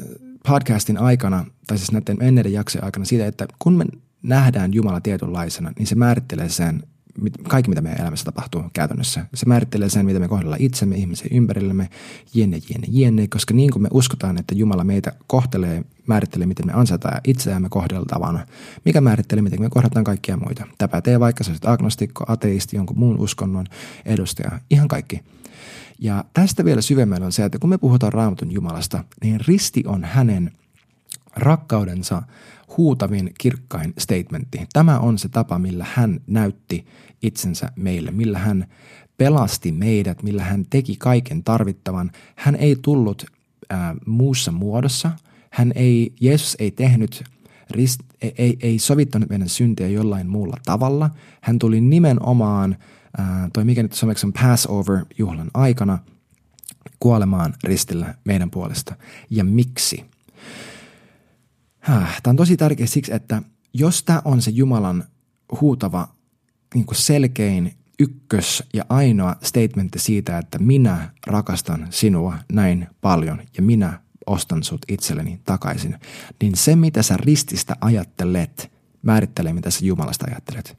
podcastin 0.47 0.97
aikana, 0.97 1.45
tai 1.67 1.77
siis 1.77 1.91
näiden 1.91 2.17
menneiden 2.19 2.53
jaksojen 2.53 2.85
aikana 2.85 3.05
siitä, 3.05 3.27
että 3.27 3.47
kun 3.59 3.73
me 3.73 3.85
nähdään 4.23 4.73
Jumala 4.73 5.01
tietynlaisena, 5.01 5.71
niin 5.77 5.87
se 5.87 5.95
määrittelee 5.95 6.49
sen, 6.49 6.83
kaikki, 7.47 7.69
mitä 7.69 7.81
meidän 7.81 8.01
elämässä 8.01 8.25
tapahtuu 8.25 8.63
käytännössä. 8.73 9.25
Se 9.33 9.45
määrittelee 9.45 9.89
sen, 9.89 10.05
mitä 10.05 10.19
me 10.19 10.27
kohdellaan 10.27 10.61
itsemme, 10.61 10.95
ihmisiä 10.95 11.27
ympärillämme, 11.31 11.89
jenne, 12.33 12.59
jenne, 12.69 12.87
jenne, 12.89 13.27
koska 13.27 13.53
niin 13.53 13.71
kuin 13.71 13.83
me 13.83 13.89
uskotaan, 13.91 14.37
että 14.37 14.55
Jumala 14.55 14.83
meitä 14.83 15.11
kohtelee, 15.27 15.83
määrittelee, 16.07 16.47
miten 16.47 16.65
me 16.65 16.73
ansaitaan 16.73 17.21
itseämme 17.23 17.69
kohdeltavana, 17.69 18.47
mikä 18.85 19.01
määrittelee, 19.01 19.41
miten 19.41 19.61
me 19.61 19.69
kohdataan 19.69 20.03
kaikkia 20.03 20.37
muita. 20.37 20.67
Tämä 20.77 20.87
pätee 20.87 21.19
vaikka 21.19 21.43
sä 21.43 21.51
agnostikko, 21.65 22.25
ateisti, 22.27 22.75
jonkun 22.75 22.99
muun 22.99 23.19
uskonnon 23.19 23.65
edustaja, 24.05 24.59
ihan 24.69 24.87
kaikki. 24.87 25.21
Ja 25.99 26.25
tästä 26.33 26.65
vielä 26.65 26.81
syvemmällä 26.81 27.25
on 27.25 27.31
se, 27.31 27.45
että 27.45 27.59
kun 27.59 27.69
me 27.69 27.77
puhutaan 27.77 28.13
raamatun 28.13 28.51
Jumalasta, 28.51 29.03
niin 29.23 29.39
risti 29.47 29.83
on 29.85 30.03
hänen 30.03 30.51
rakkaudensa 31.35 32.23
huutavin 32.77 33.31
kirkkain 33.37 33.93
statementti. 33.97 34.67
Tämä 34.73 34.99
on 34.99 35.17
se 35.17 35.29
tapa, 35.29 35.59
millä 35.59 35.85
hän 35.93 36.19
näytti 36.27 36.85
itsensä 37.21 37.71
meille, 37.75 38.11
millä 38.11 38.39
hän 38.39 38.67
pelasti 39.17 39.71
meidät, 39.71 40.23
millä 40.23 40.43
hän 40.43 40.65
teki 40.69 40.95
kaiken 40.95 41.43
tarvittavan. 41.43 42.11
Hän 42.35 42.55
ei 42.55 42.75
tullut 42.81 43.25
ää, 43.69 43.95
muussa 44.05 44.51
muodossa. 44.51 45.11
Hän 45.49 45.71
ei, 45.75 46.13
Jeesus 46.21 46.55
ei 46.59 46.71
tehnyt 46.71 47.23
rist, 47.69 48.01
ei, 48.21 48.57
ei 48.61 48.79
sovittanut 48.79 49.29
meidän 49.29 49.49
syntiä 49.49 49.87
jollain 49.87 50.29
muulla 50.29 50.57
tavalla. 50.65 51.09
Hän 51.41 51.59
tuli 51.59 51.81
nimenomaan, 51.81 52.77
ää, 53.17 53.49
toi 53.53 53.65
mikä 53.65 53.83
nyt 53.83 53.93
suomeksi 53.93 54.25
on 54.25 54.33
Passover-juhlan 54.33 55.51
aikana, 55.53 55.99
kuolemaan 56.99 57.53
ristillä 57.63 58.15
meidän 58.25 58.51
puolesta. 58.51 58.95
Ja 59.29 59.43
miksi? 59.43 60.05
Tämä 61.85 62.11
on 62.25 62.35
tosi 62.35 62.57
tärkeä 62.57 62.87
siksi, 62.87 63.13
että 63.13 63.41
jos 63.73 64.03
tämä 64.03 64.21
on 64.25 64.41
se 64.41 64.51
Jumalan 64.51 65.03
huutava 65.61 66.07
niin 66.73 66.85
kuin 66.85 66.97
selkein 66.97 67.73
ykkös 67.99 68.63
ja 68.73 68.85
ainoa 68.89 69.35
statementti 69.43 69.99
siitä, 69.99 70.37
että 70.37 70.59
minä 70.59 71.09
rakastan 71.27 71.87
sinua 71.89 72.37
näin 72.51 72.87
paljon 73.01 73.41
ja 73.57 73.63
minä 73.63 74.01
ostan 74.25 74.63
sut 74.63 74.81
itselleni 74.87 75.39
takaisin, 75.43 75.99
niin 76.41 76.55
se 76.55 76.75
mitä 76.75 77.03
sä 77.03 77.17
rististä 77.17 77.75
ajattelet, 77.81 78.71
määrittelee 79.01 79.53
mitä 79.53 79.71
sä 79.71 79.85
Jumalasta 79.85 80.25
ajattelet. 80.29 80.77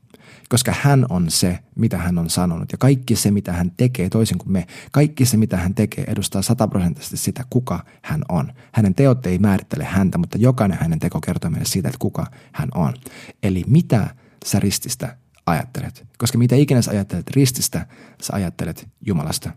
Koska 0.53 0.75
hän 0.81 1.07
on 1.09 1.31
se, 1.31 1.59
mitä 1.75 1.99
hän 1.99 2.19
on 2.19 2.31
sanonut 2.31 2.73
ja 2.73 2.79
kaikki 2.79 3.17
se, 3.17 3.31
mitä 3.31 3.53
hän 3.53 3.71
tekee 3.77 4.09
toisin 4.09 4.39
kuin 4.39 4.53
me, 4.53 4.67
kaikki 4.91 5.25
se, 5.25 5.37
mitä 5.37 5.57
hän 5.57 5.75
tekee, 5.75 6.05
edustaa 6.09 6.43
sataprosenttisesti 6.43 7.17
sitä, 7.17 7.45
kuka 7.51 7.85
hän 8.03 8.23
on. 8.29 8.53
Hänen 8.73 8.95
teot 8.95 9.27
ei 9.27 9.39
määrittele 9.39 9.85
häntä, 9.85 10.19
mutta 10.19 10.39
jokainen 10.39 10.79
hänen 10.81 10.99
teko 10.99 11.21
kertoo 11.21 11.51
meille 11.51 11.67
siitä, 11.67 11.89
että 11.89 11.99
kuka 11.99 12.27
hän 12.53 12.69
on. 12.75 12.95
Eli 13.43 13.65
mitä 13.67 14.15
sä 14.45 14.61
rististä 14.61 15.17
ajattelet. 15.47 16.07
Koska 16.19 16.39
mitä 16.39 16.57
ikinä 16.57 16.83
sä 16.83 16.91
ajattelet 16.91 17.31
rististä, 17.31 17.87
sä 18.23 18.33
ajattelet 18.37 18.89
Jumalasta. 19.07 19.51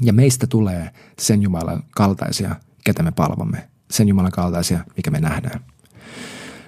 Ja 0.00 0.12
meistä 0.12 0.46
tulee 0.46 0.90
sen 1.18 1.42
Jumalan 1.42 1.82
kaltaisia, 1.90 2.56
ketä 2.84 3.02
me 3.02 3.12
palvomme. 3.12 3.68
Sen 3.90 4.08
Jumalan 4.08 4.32
kaltaisia, 4.32 4.84
mikä 4.96 5.10
me 5.10 5.20
nähdään. 5.20 5.60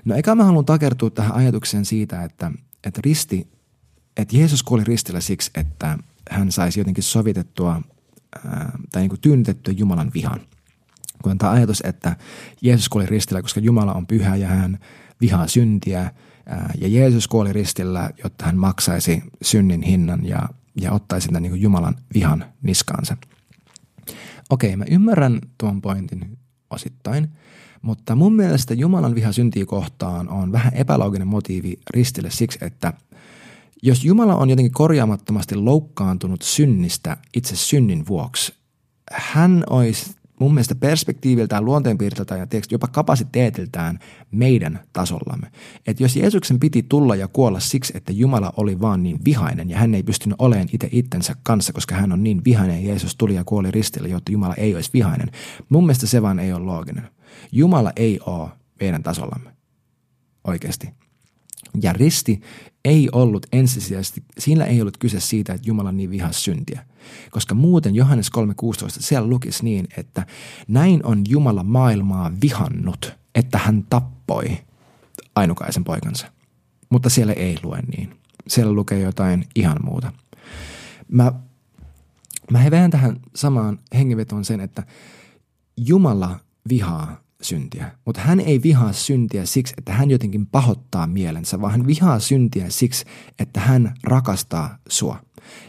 No 0.05 0.15
eka 0.15 0.35
mä 0.35 0.45
haluan 0.45 0.65
takertua 0.65 1.11
tähän 1.11 1.35
ajatukseen 1.35 1.85
siitä, 1.85 2.23
että, 2.23 2.53
että 2.85 3.01
risti, 3.05 3.49
että 4.17 4.37
Jeesus 4.37 4.63
kuoli 4.63 4.85
ristillä 4.85 5.21
siksi, 5.21 5.51
että 5.55 5.99
hän 6.31 6.53
saisi 6.53 6.81
jotenkin 6.81 7.05
sovitettua 7.05 7.83
ää, 8.47 8.79
tai 8.93 9.03
niin 9.03 9.19
kuin 9.65 9.79
Jumalan 9.79 10.11
vihan. 10.15 10.41
Kun 11.23 11.39
tämä 11.39 11.53
ajatus, 11.53 11.83
että 11.87 12.17
Jeesus 12.61 12.89
kuoli 12.89 13.07
ristillä, 13.07 13.43
koska 13.43 13.61
Jumala 13.61 13.93
on 13.93 14.07
pyhä 14.07 14.37
ja 14.37 14.49
hän 14.49 14.79
vihaa 15.21 15.49
syntiä– 15.49 16.11
ja 16.81 16.89
Jeesus 16.89 17.29
kuoli 17.29 17.53
ristillä, 17.53 18.11
jotta 18.25 18.45
hän 18.45 18.57
maksaisi 18.57 19.23
synnin 19.43 19.83
hinnan 19.83 20.27
ja, 20.27 20.49
ja 20.81 20.93
ottaisi 20.93 21.25
sitä 21.25 21.41
niin 21.41 21.61
Jumalan 21.61 21.95
vihan 22.15 22.45
niskaansa. 22.63 23.17
Okei, 24.51 24.77
mä 24.77 24.85
ymmärrän 24.91 25.41
tuon 25.59 25.83
pointin 25.83 26.39
osittain, 26.71 27.29
mutta 27.83 28.17
mun 28.17 28.33
mielestä 28.37 28.75
Jumalan 28.75 29.15
viha 29.15 29.33
syntiä 29.33 29.67
kohtaan 29.67 30.29
on 30.29 30.53
vähän 30.53 30.75
epälooginen 30.75 31.29
motiivi 31.29 31.79
ristille 31.91 32.31
siksi, 32.31 32.59
että 32.63 32.93
jos 33.83 34.05
Jumala 34.05 34.37
on 34.37 34.51
jotenkin 34.51 34.73
korjaamattomasti 34.73 35.57
loukkaantunut 35.57 36.43
synnistä 36.43 37.17
itse 37.35 37.57
synnin 37.57 38.07
vuoksi, 38.07 38.55
hän 39.13 39.65
olisi 39.71 40.15
mun 40.39 40.55
mielestä 40.55 40.75
perspektiiviltään, 40.75 41.65
luonteenpiirteiltään 41.65 42.41
ja 42.41 42.47
tietysti 42.47 42.75
jopa 42.75 42.89
kapasiteetiltään 42.89 43.99
meidän 44.31 44.81
tasollamme. 44.93 45.51
Että 45.87 46.03
jos 46.03 46.17
Jeesuksen 46.17 46.61
piti 46.61 46.83
tulla 46.89 47.17
ja 47.17 47.29
kuolla 47.29 47.61
siksi, 47.61 47.93
että 47.97 48.13
Jumala 48.13 48.53
oli 48.57 48.81
vaan 48.81 49.03
niin 49.03 49.21
vihainen 49.25 49.71
ja 49.71 49.79
hän 49.79 49.95
ei 49.95 50.03
pystynyt 50.03 50.37
olemaan 50.39 50.69
itse 50.73 50.89
itsensä 50.93 51.37
kanssa, 51.43 51.73
koska 51.73 51.95
hän 51.95 52.13
on 52.13 52.25
niin 52.25 52.45
vihainen 52.45 52.83
ja 52.83 52.89
Jeesus 52.89 53.17
tuli 53.17 53.35
ja 53.35 53.45
kuoli 53.45 53.71
ristillä, 53.71 54.09
jotta 54.09 54.33
Jumala 54.33 54.55
ei 54.55 54.75
olisi 54.75 54.91
vihainen. 54.93 55.31
Mun 55.69 55.85
mielestä 55.85 56.07
se 56.07 56.23
vaan 56.23 56.39
ei 56.39 56.53
ole 56.53 56.65
looginen. 56.65 57.09
Jumala 57.53 57.93
ei 57.97 58.21
ole 58.27 58.51
meidän 58.81 59.03
tasollamme. 59.03 59.51
Oikeasti. 60.45 60.89
Ja 61.83 61.93
risti 61.93 62.41
ei 62.85 63.09
ollut 63.13 63.47
ensisijaisesti, 63.53 64.25
siinä 64.39 64.65
ei 64.65 64.81
ollut 64.81 64.97
kyse 64.97 65.21
siitä, 65.21 65.53
että 65.55 65.69
Jumala 65.69 65.93
niin 65.93 66.11
vihas 66.11 66.45
syntiä. 66.45 66.87
Koska 67.31 67.55
muuten 67.55 67.95
Johannes 67.95 68.31
3.16 68.39 68.43
siellä 68.89 69.29
lukisi 69.29 69.65
niin, 69.65 69.87
että 69.97 70.27
näin 70.69 71.07
on 71.07 71.23
Jumala 71.29 71.63
maailmaa 71.63 72.33
vihannut, 72.43 73.13
että 73.35 73.59
hän 73.59 73.87
tappoi 73.91 74.59
ainukaisen 75.35 75.85
poikansa. 75.85 76.27
Mutta 76.91 77.11
siellä 77.11 77.33
ei 77.33 77.59
lue 77.63 77.83
niin. 77.97 78.17
Siellä 78.49 78.73
lukee 78.73 79.01
jotain 79.01 79.47
ihan 79.55 79.77
muuta. 79.85 80.13
Mä, 81.09 81.33
mä 82.51 82.59
heveän 82.59 82.91
tähän 82.91 83.21
samaan 83.35 83.79
hengenvetoon 83.95 84.45
sen, 84.45 84.61
että 84.61 84.83
Jumala 85.77 86.41
vihaa 86.69 87.23
syntiä. 87.43 87.91
Mutta 88.05 88.21
hän 88.21 88.41
ei 88.41 88.63
vihaa 88.63 88.93
syntiä 88.93 89.47
siksi, 89.47 89.75
että 89.79 89.93
hän 89.93 90.11
jotenkin 90.11 90.47
pahoittaa 90.47 91.07
mielensä, 91.07 91.61
vaan 91.61 91.73
hän 91.73 91.87
vihaa 91.87 92.19
syntiä 92.19 92.71
siksi, 92.71 93.05
että 93.39 93.61
hän 93.61 93.95
rakastaa 94.05 94.79
sua. 94.89 95.17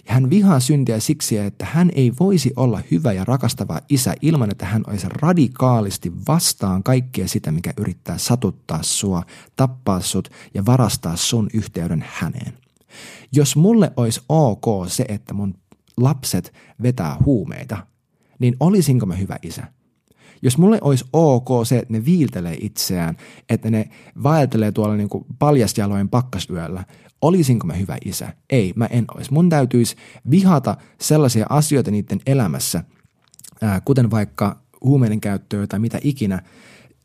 Ja 0.08 0.13
hän 0.13 0.29
vihaa 0.29 0.60
syntiä 0.60 0.99
siksi, 0.99 1.38
että 1.38 1.65
hän 1.65 1.91
ei 1.95 2.13
voisi 2.19 2.53
olla 2.56 2.82
hyvä 2.91 3.13
ja 3.13 3.25
rakastava 3.25 3.79
isä 3.89 4.15
ilman, 4.21 4.51
että 4.51 4.65
hän 4.65 4.84
olisi 4.88 5.08
radikaalisti 5.10 6.12
vastaan 6.27 6.84
kaikkea 6.84 7.27
sitä, 7.27 7.51
mikä 7.51 7.73
yrittää 7.77 8.17
satuttaa 8.17 8.84
sua, 8.84 9.23
tappaa 9.56 9.99
sut 9.99 10.29
ja 10.53 10.65
varastaa 10.65 11.15
sun 11.15 11.49
yhteyden 11.53 12.06
häneen. 12.08 12.53
Jos 13.32 13.56
mulle 13.56 13.91
olisi 13.97 14.21
ok 14.29 14.65
se, 14.88 15.06
että 15.08 15.34
mun 15.34 15.56
lapset 15.97 16.53
vetää 16.82 17.17
huumeita, 17.25 17.88
niin 18.39 18.56
olisinko 18.60 19.06
mä 19.06 19.15
hyvä 19.15 19.38
isä? 19.41 19.72
Jos 20.43 20.58
mulle 20.58 20.77
olisi 20.82 21.06
ok 21.13 21.47
se, 21.65 21.77
että 21.77 21.93
ne 21.93 22.06
viiltelee 22.06 22.58
itseään, 22.62 23.17
että 23.49 23.71
ne 23.71 23.89
vaeltelee 24.23 24.71
tuolla 24.71 24.95
niin 24.95 25.10
kuin 25.10 25.25
paljasjalojen 25.39 26.10
pakkasyöllä, 26.10 26.86
olisinko 27.21 27.67
mä 27.67 27.73
hyvä 27.73 27.97
isä? 28.06 28.34
Ei, 28.49 28.73
mä 28.75 28.86
en 28.86 29.06
olisi. 29.15 29.34
Mun 29.34 29.49
täytyisi 29.49 29.95
vihata 30.32 30.77
sellaisia 31.01 31.45
asioita 31.49 31.91
niiden 31.91 32.21
elämässä, 32.25 32.84
kuten 33.86 34.12
vaikka 34.12 34.60
huumeiden 34.84 35.21
käyttöä 35.21 35.67
tai 35.67 35.79
mitä 35.79 35.99
ikinä, 36.03 36.41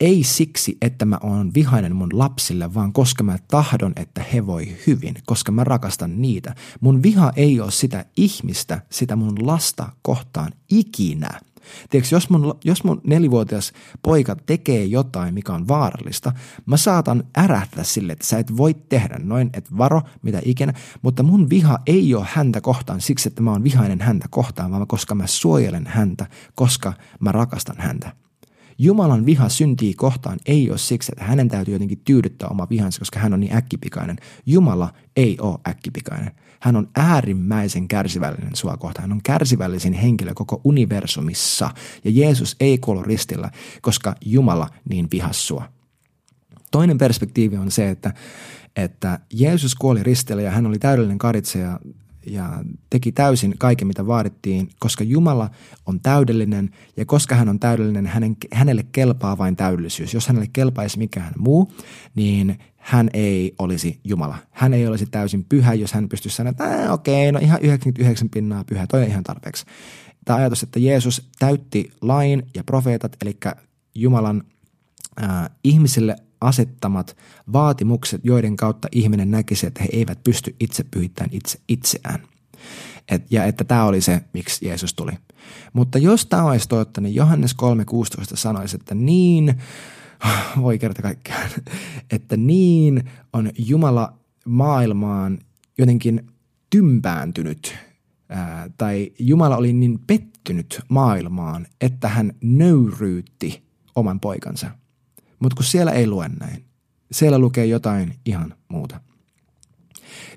ei 0.01 0.25
siksi, 0.25 0.77
että 0.83 1.05
mä 1.05 1.19
oon 1.23 1.55
vihainen 1.55 1.97
mun 1.97 2.09
lapsille, 2.13 2.75
vaan 2.75 2.93
koska 2.93 3.25
mä 3.25 3.39
tahdon, 3.49 3.93
että 3.97 4.23
he 4.33 4.47
voi 4.47 4.77
hyvin, 4.87 5.15
koska 5.27 5.53
mä 5.53 5.65
rakastan 5.65 6.23
niitä. 6.23 6.55
Mun 6.81 7.03
viha 7.03 7.33
ei 7.37 7.61
ole 7.61 7.71
sitä 7.71 8.05
ihmistä, 8.17 8.81
sitä 8.91 9.17
mun 9.17 9.47
lasta 9.47 9.93
kohtaan 10.03 10.53
ikinä. 10.71 11.41
Tiedätkö, 11.91 12.15
jos 12.15 12.31
mun, 12.31 12.59
jos 12.65 12.85
mun 12.85 13.01
nelivuotias 13.05 13.73
poika 14.03 14.37
tekee 14.37 14.85
jotain, 14.85 15.35
mikä 15.35 15.53
on 15.53 15.69
vaarallista, 15.69 16.33
mä 16.67 16.77
saatan 16.77 17.25
ärähtää 17.39 17.85
sille, 17.85 18.13
että 18.13 18.27
sä 18.27 18.39
et 18.39 18.57
voi 18.57 18.75
tehdä 18.75 19.19
noin, 19.23 19.51
että 19.53 19.71
varo, 19.79 20.03
mitä 20.23 20.41
ikinä, 20.45 20.73
mutta 21.03 21.23
mun 21.23 21.51
viha 21.51 21.79
ei 21.87 22.15
ole 22.15 22.27
häntä 22.29 22.61
kohtaan 22.61 23.01
siksi, 23.01 23.29
että 23.29 23.43
mä 23.43 23.53
oon 23.53 23.65
vihainen 23.65 24.01
häntä 24.01 24.27
kohtaan, 24.31 24.71
vaan 24.71 24.87
koska 24.87 25.15
mä 25.15 25.27
suojelen 25.27 25.87
häntä, 25.87 26.27
koska 26.55 26.93
mä 27.21 27.33
rakastan 27.33 27.77
häntä. 27.79 28.28
Jumalan 28.79 29.27
viha 29.27 29.49
syntii 29.49 29.95
kohtaan 29.95 30.39
ei 30.47 30.71
ole 30.71 30.79
siksi, 30.79 31.13
että 31.13 31.25
hänen 31.25 31.49
täytyy 31.49 31.75
jotenkin 31.75 32.01
tyydyttää 32.05 32.49
oma 32.49 32.67
vihansa, 32.71 32.99
koska 32.99 33.19
hän 33.19 33.35
on 33.35 33.41
niin 33.41 33.57
äkkipikainen. 33.57 34.17
Jumala 34.47 34.93
ei 35.17 35.37
ole 35.41 35.59
äkkipikainen. 35.69 36.33
Hän 36.61 36.77
on 36.77 36.89
äärimmäisen 36.97 37.89
kärsivällinen 37.89 38.57
sua 38.57 38.77
kohtaan. 38.77 39.03
Hän 39.03 39.13
on 39.13 39.23
kärsivällisin 39.23 39.93
henkilö 39.93 40.35
koko 40.35 40.61
universumissa. 40.65 41.71
Ja 42.05 42.11
Jeesus 42.11 42.57
ei 42.61 42.79
kuulu 42.79 43.03
ristillä, 43.03 43.51
koska 43.83 44.15
Jumala 44.25 44.71
niin 44.89 45.09
vihas 45.13 45.49
sua. 45.49 45.69
Toinen 46.71 46.99
perspektiivi 46.99 47.57
on 47.57 47.71
se, 47.71 47.91
että, 47.91 48.15
että 48.77 49.21
Jeesus 49.33 49.75
kuoli 49.75 50.03
ristillä 50.03 50.43
ja 50.43 50.51
hän 50.51 50.67
oli 50.67 50.79
täydellinen 50.79 51.19
karitseja 51.19 51.67
ja 51.67 51.81
teki 52.91 53.13
täysin 53.13 53.55
kaiken, 53.59 53.89
mitä 53.89 54.07
vaadittiin, 54.07 54.71
koska 54.79 55.05
Jumala 55.05 55.51
on 55.87 56.01
täydellinen 56.01 56.71
ja 56.97 57.05
koska 57.05 57.35
hän 57.35 57.49
on 57.49 57.61
täydellinen, 57.61 58.07
hänen, 58.07 58.37
hänelle 58.53 58.85
kelpaa 58.93 59.39
vain 59.39 59.57
täydellisyys. 59.57 60.15
Jos 60.15 60.29
hänelle 60.29 60.49
kelpaisi 60.53 60.99
mikään 60.99 61.33
muu, 61.39 61.73
niin 62.15 62.59
hän 62.77 63.11
ei 63.13 63.55
olisi 63.59 64.01
Jumala. 64.05 64.37
Hän 64.51 64.75
ei 64.75 64.87
olisi 64.87 65.07
täysin 65.07 65.45
pyhä, 65.45 65.75
jos 65.75 65.93
hän 65.93 66.09
pystyisi 66.09 66.37
sanoa, 66.37 66.51
että 66.51 66.93
okei, 66.93 67.29
okay, 67.29 67.33
no 67.33 67.47
ihan 67.47 67.59
99 67.63 68.29
pinnaa 68.29 68.65
pyhä, 68.65 68.87
toi 68.87 69.03
on 69.03 69.09
ihan 69.09 69.25
tarpeeksi. 69.25 69.67
Tämä 70.25 70.37
ajatus, 70.37 70.63
että 70.63 70.79
Jeesus 70.79 71.29
täytti 71.39 71.91
lain 72.01 72.43
ja 72.55 72.65
profeetat, 72.65 73.17
eli 73.23 73.37
Jumalan 73.95 74.43
äh, 75.23 75.51
ihmisille 75.65 76.17
asettamat 76.41 77.17
vaatimukset, 77.53 78.21
joiden 78.25 78.57
kautta 78.57 78.89
ihminen 78.93 79.31
näkisi, 79.31 79.67
että 79.67 79.83
he 79.83 79.89
eivät 79.93 80.25
pysty 80.25 80.57
itse 80.61 80.85
pyhittämään 80.91 81.31
itse 81.33 81.61
itseään. 81.69 82.21
Et, 83.11 83.27
ja 83.31 83.45
että 83.45 83.65
tämä 83.65 83.85
oli 83.85 84.01
se, 84.01 84.21
miksi 84.33 84.67
Jeesus 84.67 84.95
tuli. 84.95 85.13
Mutta 85.73 85.99
jos 85.99 86.27
tämä 86.27 86.45
olisi 86.45 86.69
totta, 86.69 87.01
niin 87.01 87.15
Johannes 87.15 87.57
3.16 88.21 88.25
sanoisi, 88.35 88.77
että 88.77 88.95
niin, 88.95 89.55
voi 90.63 90.79
kerta 90.79 91.03
kaikkiaan, 91.03 91.51
että 92.11 92.37
niin 92.37 93.11
on 93.33 93.51
Jumala 93.59 94.19
maailmaan 94.45 95.39
jotenkin 95.79 96.27
tympääntynyt, 96.71 97.75
ää, 98.29 98.71
tai 98.79 99.13
Jumala 99.19 99.57
oli 99.57 99.73
niin 99.73 99.99
pettynyt 100.07 100.81
maailmaan, 100.89 101.67
että 101.81 102.09
hän 102.09 102.33
nöyryytti 102.41 103.63
oman 103.95 104.21
poikansa– 104.21 104.71
mutta 105.41 105.57
kun 105.57 105.65
siellä 105.65 105.93
ei 105.93 106.07
lue 106.07 106.31
näin. 106.41 106.65
Siellä 107.13 107.39
lukee 107.39 107.67
jotain 107.67 108.15
ihan 108.25 108.55
muuta. 108.69 109.01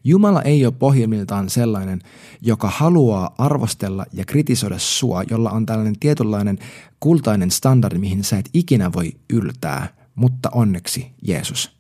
Jumala 0.04 0.42
ei 0.42 0.66
ole 0.66 0.74
pohjimmiltaan 0.80 1.50
sellainen, 1.50 2.02
joka 2.42 2.70
haluaa 2.70 3.36
arvostella 3.38 4.06
ja 4.14 4.26
kritisoida 4.26 4.80
sua, 4.80 5.24
jolla 5.24 5.52
on 5.52 5.66
tällainen 5.66 6.00
tietynlainen 6.00 6.60
kultainen 7.00 7.52
standardi, 7.52 7.98
mihin 7.98 8.24
sä 8.24 8.38
et 8.38 8.50
ikinä 8.54 8.94
voi 8.94 9.12
yltää, 9.34 9.88
mutta 10.16 10.50
onneksi 10.54 11.12
Jeesus. 11.28 11.72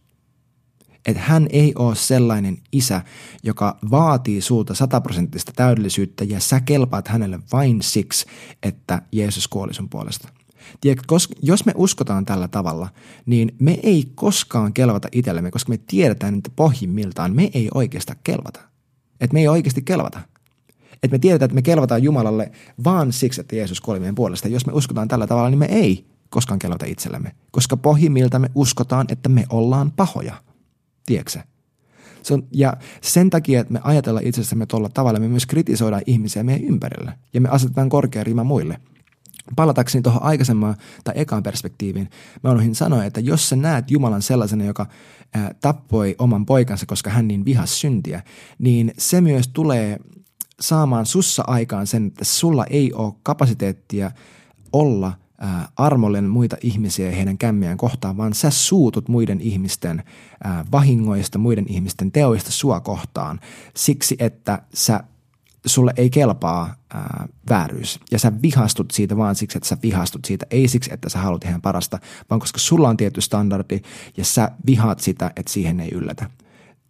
Että 1.06 1.22
hän 1.22 1.48
ei 1.50 1.74
ole 1.76 1.96
sellainen 1.96 2.58
isä, 2.72 3.02
joka 3.44 3.78
vaatii 3.92 4.42
sulta 4.42 4.74
sataprosenttista 4.74 5.52
täydellisyyttä 5.56 6.24
ja 6.24 6.40
sä 6.40 6.60
kelpaat 6.60 7.08
hänelle 7.08 7.40
vain 7.52 7.82
siksi, 7.82 8.26
että 8.64 9.02
Jeesus 9.12 9.48
kuoli 9.48 9.74
sun 9.74 9.90
puolesta. 9.90 10.30
Tiedätkö, 10.82 11.04
koska 11.08 11.34
jos 11.42 11.66
me 11.66 11.74
uskotaan 11.76 12.26
tällä 12.26 12.48
tavalla, 12.48 12.90
niin 13.26 13.56
me 13.60 13.80
ei 13.84 14.12
koskaan 14.16 14.74
kelvata 14.74 15.08
itsellemme, 15.12 15.52
koska 15.52 15.70
me 15.70 15.80
tiedetään, 15.88 16.36
että 16.36 16.52
pohjimmiltaan 16.56 17.36
me 17.36 17.50
ei 17.54 17.70
oikeastaan 17.74 18.20
kelvata. 18.24 18.60
Että 19.22 19.34
me 19.34 19.40
ei 19.40 19.48
oikeasti 19.48 19.82
kelvata. 19.82 20.20
Että 20.94 21.16
me 21.16 21.20
tiedetään, 21.20 21.46
että 21.46 21.56
me 21.56 21.62
kelvataan 21.62 22.04
Jumalalle 22.04 22.52
vaan 22.84 23.14
siksi, 23.14 23.42
että 23.42 23.56
Jeesus 23.56 23.82
kuoli 23.82 24.00
meidän 24.00 24.16
puolesta. 24.16 24.48
Jos 24.48 24.66
me 24.66 24.74
uskotaan 24.74 25.08
tällä 25.08 25.28
tavalla, 25.28 25.50
niin 25.50 25.60
me 25.60 25.66
ei 25.66 26.06
koskaan 26.30 26.60
kelvata 26.60 26.86
itsellemme, 26.86 27.36
koska 27.52 27.78
pohjimmilta 27.78 28.40
me 28.40 28.50
uskotaan, 28.56 29.06
että 29.10 29.30
me 29.30 29.46
ollaan 29.50 29.92
pahoja. 29.92 30.34
Tiedätkö 31.06 31.32
se 32.22 32.34
on, 32.34 32.48
ja 32.52 32.78
sen 33.02 33.30
takia, 33.30 33.62
että 33.62 33.74
me 33.74 33.80
ajatellaan 33.84 34.28
itsestämme 34.28 34.66
tuolla 34.66 34.90
tavalla, 34.90 35.20
me 35.20 35.28
myös 35.28 35.46
kritisoidaan 35.46 36.02
ihmisiä 36.06 36.44
meidän 36.44 36.64
ympärillä 36.64 37.18
ja 37.34 37.42
me 37.42 37.50
asetetaan 37.50 37.90
korkea 37.90 38.24
rima 38.24 38.44
muille– 38.44 38.82
palatakseni 39.56 40.02
tuohon 40.02 40.24
aikaisemmaan 40.24 40.76
tai 41.04 41.14
ekaan 41.18 41.44
perspektiiviin, 41.44 42.10
mä 42.44 42.52
unohdin 42.52 42.76
sanoa, 42.76 43.06
että 43.06 43.20
jos 43.20 43.50
sä 43.50 43.56
näet 43.56 43.92
Jumalan 43.92 44.22
sellaisena, 44.22 44.66
joka 44.66 44.88
ää, 45.34 45.56
tappoi 45.62 46.16
oman 46.20 46.46
poikansa, 46.46 46.86
koska 46.86 47.10
hän 47.10 47.28
niin 47.28 47.46
vihas 47.46 47.82
syntiä, 47.82 48.24
niin 48.60 48.94
se 48.98 49.22
myös 49.22 49.48
tulee 49.48 49.98
saamaan 50.60 51.06
sussa 51.06 51.44
aikaan 51.48 51.88
sen, 51.88 52.08
että 52.08 52.26
sulla 52.26 52.66
ei 52.66 52.94
ole 52.94 53.14
kapasiteettia 53.24 54.12
olla 54.74 55.14
ää, 55.38 55.68
armollinen 55.78 56.30
muita 56.30 56.58
ihmisiä 56.62 57.06
ja 57.06 57.16
heidän 57.16 57.38
kämmiään 57.38 57.78
kohtaan, 57.78 58.18
vaan 58.18 58.34
sä 58.34 58.50
suutut 58.50 59.08
muiden 59.08 59.42
ihmisten 59.42 60.04
ää, 60.44 60.66
vahingoista, 60.72 61.38
muiden 61.38 61.66
ihmisten 61.68 62.12
teoista 62.12 62.52
sua 62.52 62.80
kohtaan 62.80 63.40
siksi, 63.76 64.16
että 64.20 64.62
sä 64.74 65.04
sulle 65.66 65.94
ei 65.98 66.10
kelpaa 66.10 66.76
ää, 66.94 67.28
vääryys. 67.50 68.00
Ja 68.12 68.20
sä 68.20 68.32
vihastut 68.42 68.92
siitä 68.92 69.18
vaan 69.18 69.36
siksi, 69.36 69.58
että 69.58 69.70
sä 69.70 69.78
vihastut 69.84 70.26
siitä. 70.26 70.46
Ei 70.52 70.68
siksi, 70.68 70.94
että 70.94 71.10
sä 71.10 71.20
haluat 71.20 71.42
tehdä 71.42 71.60
parasta, 71.62 72.00
vaan 72.30 72.40
koska 72.40 72.60
sulla 72.60 72.90
on 72.90 72.98
tietty 72.98 73.22
standardi 73.22 73.82
ja 74.18 74.26
sä 74.26 74.52
vihaat 74.66 75.00
sitä, 75.00 75.32
että 75.36 75.54
siihen 75.54 75.80
ei 75.80 75.90
yllätä. 75.94 76.30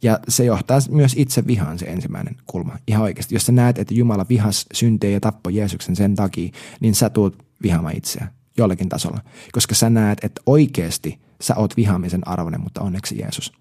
Ja 0.04 0.20
se 0.28 0.46
johtaa 0.46 0.80
myös 0.90 1.14
itse 1.18 1.48
vihaan 1.48 1.80
se 1.80 1.86
ensimmäinen 1.86 2.36
kulma. 2.48 2.78
Ihan 2.88 3.04
oikeasti. 3.04 3.36
Jos 3.36 3.46
sä 3.46 3.52
näet, 3.52 3.80
että 3.80 3.94
Jumala 3.94 4.26
vihas 4.30 4.66
syntiä 4.74 5.10
ja 5.10 5.20
tappoi 5.20 5.56
Jeesuksen 5.56 5.96
sen 5.96 6.16
takia, 6.16 6.52
niin 6.80 6.96
sä 6.96 7.10
tuut 7.10 7.46
vihaamaan 7.64 7.98
itseä 7.98 8.28
jollakin 8.58 8.90
tasolla. 8.90 9.22
Koska 9.52 9.76
sä 9.76 9.90
näet, 9.90 10.24
että 10.24 10.42
oikeasti 10.46 11.20
sä 11.42 11.56
oot 11.56 11.78
vihaamisen 11.78 12.28
arvoinen, 12.28 12.62
mutta 12.62 12.82
onneksi 12.82 13.20
Jeesus. 13.20 13.52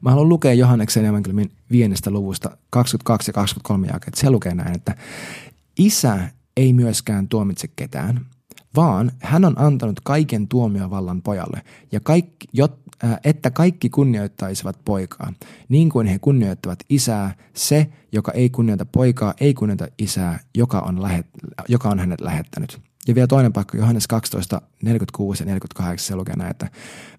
Mä 0.00 0.10
haluan 0.10 0.28
lukea 0.28 0.52
Johanneksen 0.52 1.04
evankeliumin 1.04 1.50
viidestä 1.70 2.10
luvusta 2.10 2.56
22 2.70 3.28
ja 3.28 3.32
23 3.32 3.86
jakeet. 3.86 4.14
Se 4.14 4.30
lukee 4.30 4.54
näin, 4.54 4.76
että 4.76 4.96
isä 5.78 6.30
ei 6.56 6.72
myöskään 6.72 7.28
tuomitse 7.28 7.68
ketään, 7.76 8.26
vaan 8.76 9.12
hän 9.18 9.44
on 9.44 9.58
antanut 9.58 10.00
kaiken 10.00 10.48
tuomiovallan 10.48 11.22
pojalle, 11.22 11.62
ja 11.92 12.00
kaikki, 12.00 12.48
jot, 12.52 12.78
äh, 13.04 13.18
että 13.24 13.50
kaikki 13.50 13.90
kunnioittaisivat 13.90 14.78
poikaa, 14.84 15.32
niin 15.68 15.88
kuin 15.88 16.06
he 16.06 16.18
kunnioittavat 16.18 16.78
isää, 16.88 17.34
se, 17.54 17.86
joka 18.12 18.32
ei 18.32 18.50
kunnioita 18.50 18.86
poikaa, 18.86 19.34
ei 19.40 19.54
kunnioita 19.54 19.88
isää, 19.98 20.40
joka 20.54 20.80
on, 20.80 21.02
lähet, 21.02 21.26
joka 21.68 21.88
on 21.88 21.98
hänet 21.98 22.20
lähettänyt. 22.20 22.80
Ja 23.08 23.14
vielä 23.14 23.26
toinen 23.26 23.52
paikka, 23.52 23.78
Johannes 23.78 24.06
12, 24.06 24.62
46 24.82 25.42
ja 25.42 25.46
48, 25.46 26.06
se 26.06 26.16
lukee 26.16 26.36
näin, 26.36 26.50
että 26.50 26.70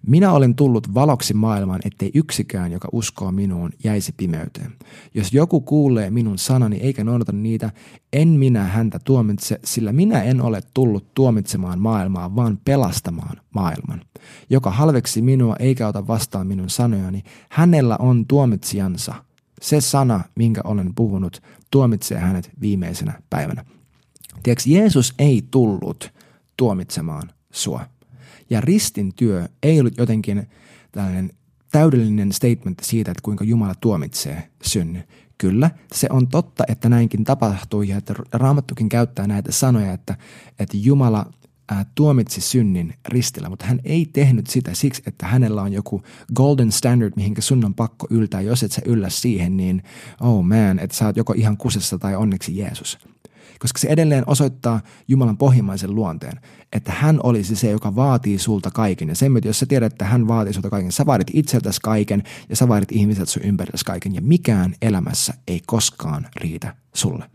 minä 0.06 0.32
olen 0.32 0.54
tullut 0.54 0.94
valoksi 0.94 1.34
maailmaan, 1.34 1.80
ettei 1.84 2.10
yksikään, 2.14 2.72
joka 2.72 2.88
uskoo 2.92 3.32
minuun, 3.32 3.70
jäisi 3.84 4.14
pimeyteen. 4.16 4.72
Jos 5.14 5.32
joku 5.32 5.60
kuulee 5.60 6.10
minun 6.10 6.38
sanani 6.38 6.76
eikä 6.76 7.04
noudata 7.04 7.32
niitä, 7.32 7.70
en 8.12 8.28
minä 8.28 8.64
häntä 8.64 8.98
tuomitse, 9.04 9.60
sillä 9.64 9.92
minä 9.92 10.22
en 10.22 10.40
ole 10.40 10.62
tullut 10.74 11.14
tuomitsemaan 11.14 11.78
maailmaa, 11.78 12.36
vaan 12.36 12.58
pelastamaan 12.64 13.36
maailman. 13.54 14.00
Joka 14.50 14.70
halveksi 14.70 15.22
minua 15.22 15.56
eikä 15.58 15.88
ota 15.88 16.06
vastaan 16.06 16.46
minun 16.46 16.70
sanojani, 16.70 17.22
hänellä 17.48 17.96
on 17.96 18.26
tuomitsijansa. 18.26 19.14
Se 19.60 19.80
sana, 19.80 20.20
minkä 20.34 20.60
olen 20.64 20.94
puhunut, 20.94 21.42
tuomitsee 21.70 22.18
hänet 22.18 22.50
viimeisenä 22.60 23.22
päivänä. 23.30 23.64
Tiedätkö, 24.42 24.70
Jeesus 24.70 25.14
ei 25.18 25.44
tullut 25.50 26.12
tuomitsemaan 26.56 27.30
sua. 27.50 27.86
Ja 28.50 28.60
ristin 28.60 29.14
työ 29.14 29.48
ei 29.62 29.80
ollut 29.80 29.98
jotenkin 29.98 30.48
tällainen 30.92 31.30
täydellinen 31.72 32.32
statement 32.32 32.78
siitä, 32.82 33.10
että 33.10 33.22
kuinka 33.22 33.44
Jumala 33.44 33.74
tuomitsee 33.80 34.48
synny. 34.62 35.02
Kyllä, 35.38 35.70
se 35.92 36.06
on 36.10 36.28
totta, 36.28 36.64
että 36.68 36.88
näinkin 36.88 37.24
tapahtuu 37.24 37.82
ja 37.82 37.96
että 37.96 38.14
Raamattukin 38.32 38.88
käyttää 38.88 39.26
näitä 39.26 39.52
sanoja, 39.52 39.92
että, 39.92 40.16
että 40.58 40.76
Jumala 40.76 41.32
ää, 41.68 41.86
tuomitsi 41.94 42.40
synnin 42.40 42.94
ristillä, 43.08 43.48
mutta 43.48 43.66
hän 43.66 43.80
ei 43.84 44.06
tehnyt 44.06 44.46
sitä 44.46 44.74
siksi, 44.74 45.02
että 45.06 45.26
hänellä 45.26 45.62
on 45.62 45.72
joku 45.72 46.02
golden 46.34 46.72
standard, 46.72 47.12
mihinkä 47.16 47.40
sun 47.40 47.64
on 47.64 47.74
pakko 47.74 48.06
yltää. 48.10 48.40
Jos 48.40 48.62
et 48.62 48.72
sä 48.72 48.82
yllä 48.84 49.10
siihen, 49.10 49.56
niin 49.56 49.82
oh 50.20 50.44
man, 50.44 50.78
että 50.78 50.96
sä 50.96 51.06
oot 51.06 51.16
joko 51.16 51.32
ihan 51.36 51.56
kusessa 51.56 51.98
tai 51.98 52.16
onneksi 52.16 52.56
Jeesus 52.56 52.98
koska 53.58 53.78
se 53.78 53.88
edelleen 53.88 54.24
osoittaa 54.26 54.80
Jumalan 55.08 55.36
pohjimmaisen 55.36 55.94
luonteen, 55.94 56.40
että 56.72 56.92
hän 56.92 57.20
olisi 57.22 57.56
se, 57.56 57.70
joka 57.70 57.96
vaatii 57.96 58.38
sulta 58.38 58.70
kaiken. 58.70 59.08
Ja 59.08 59.14
sen 59.14 59.32
myötä, 59.32 59.48
jos 59.48 59.58
sä 59.58 59.66
tiedät, 59.66 59.92
että 59.92 60.04
hän 60.04 60.28
vaatii 60.28 60.52
sulta 60.52 60.70
kaiken, 60.70 60.92
sä 60.92 61.06
vaadit 61.06 61.30
itseltäsi 61.32 61.80
kaiken 61.82 62.22
ja 62.48 62.56
sä 62.56 62.68
vaadit 62.68 62.92
ihmiset 62.92 63.28
sun 63.28 63.42
ympäriltäsi 63.42 63.84
kaiken. 63.84 64.14
Ja 64.14 64.20
mikään 64.20 64.74
elämässä 64.82 65.34
ei 65.48 65.60
koskaan 65.66 66.26
riitä 66.36 66.74
sulle. 66.94 67.30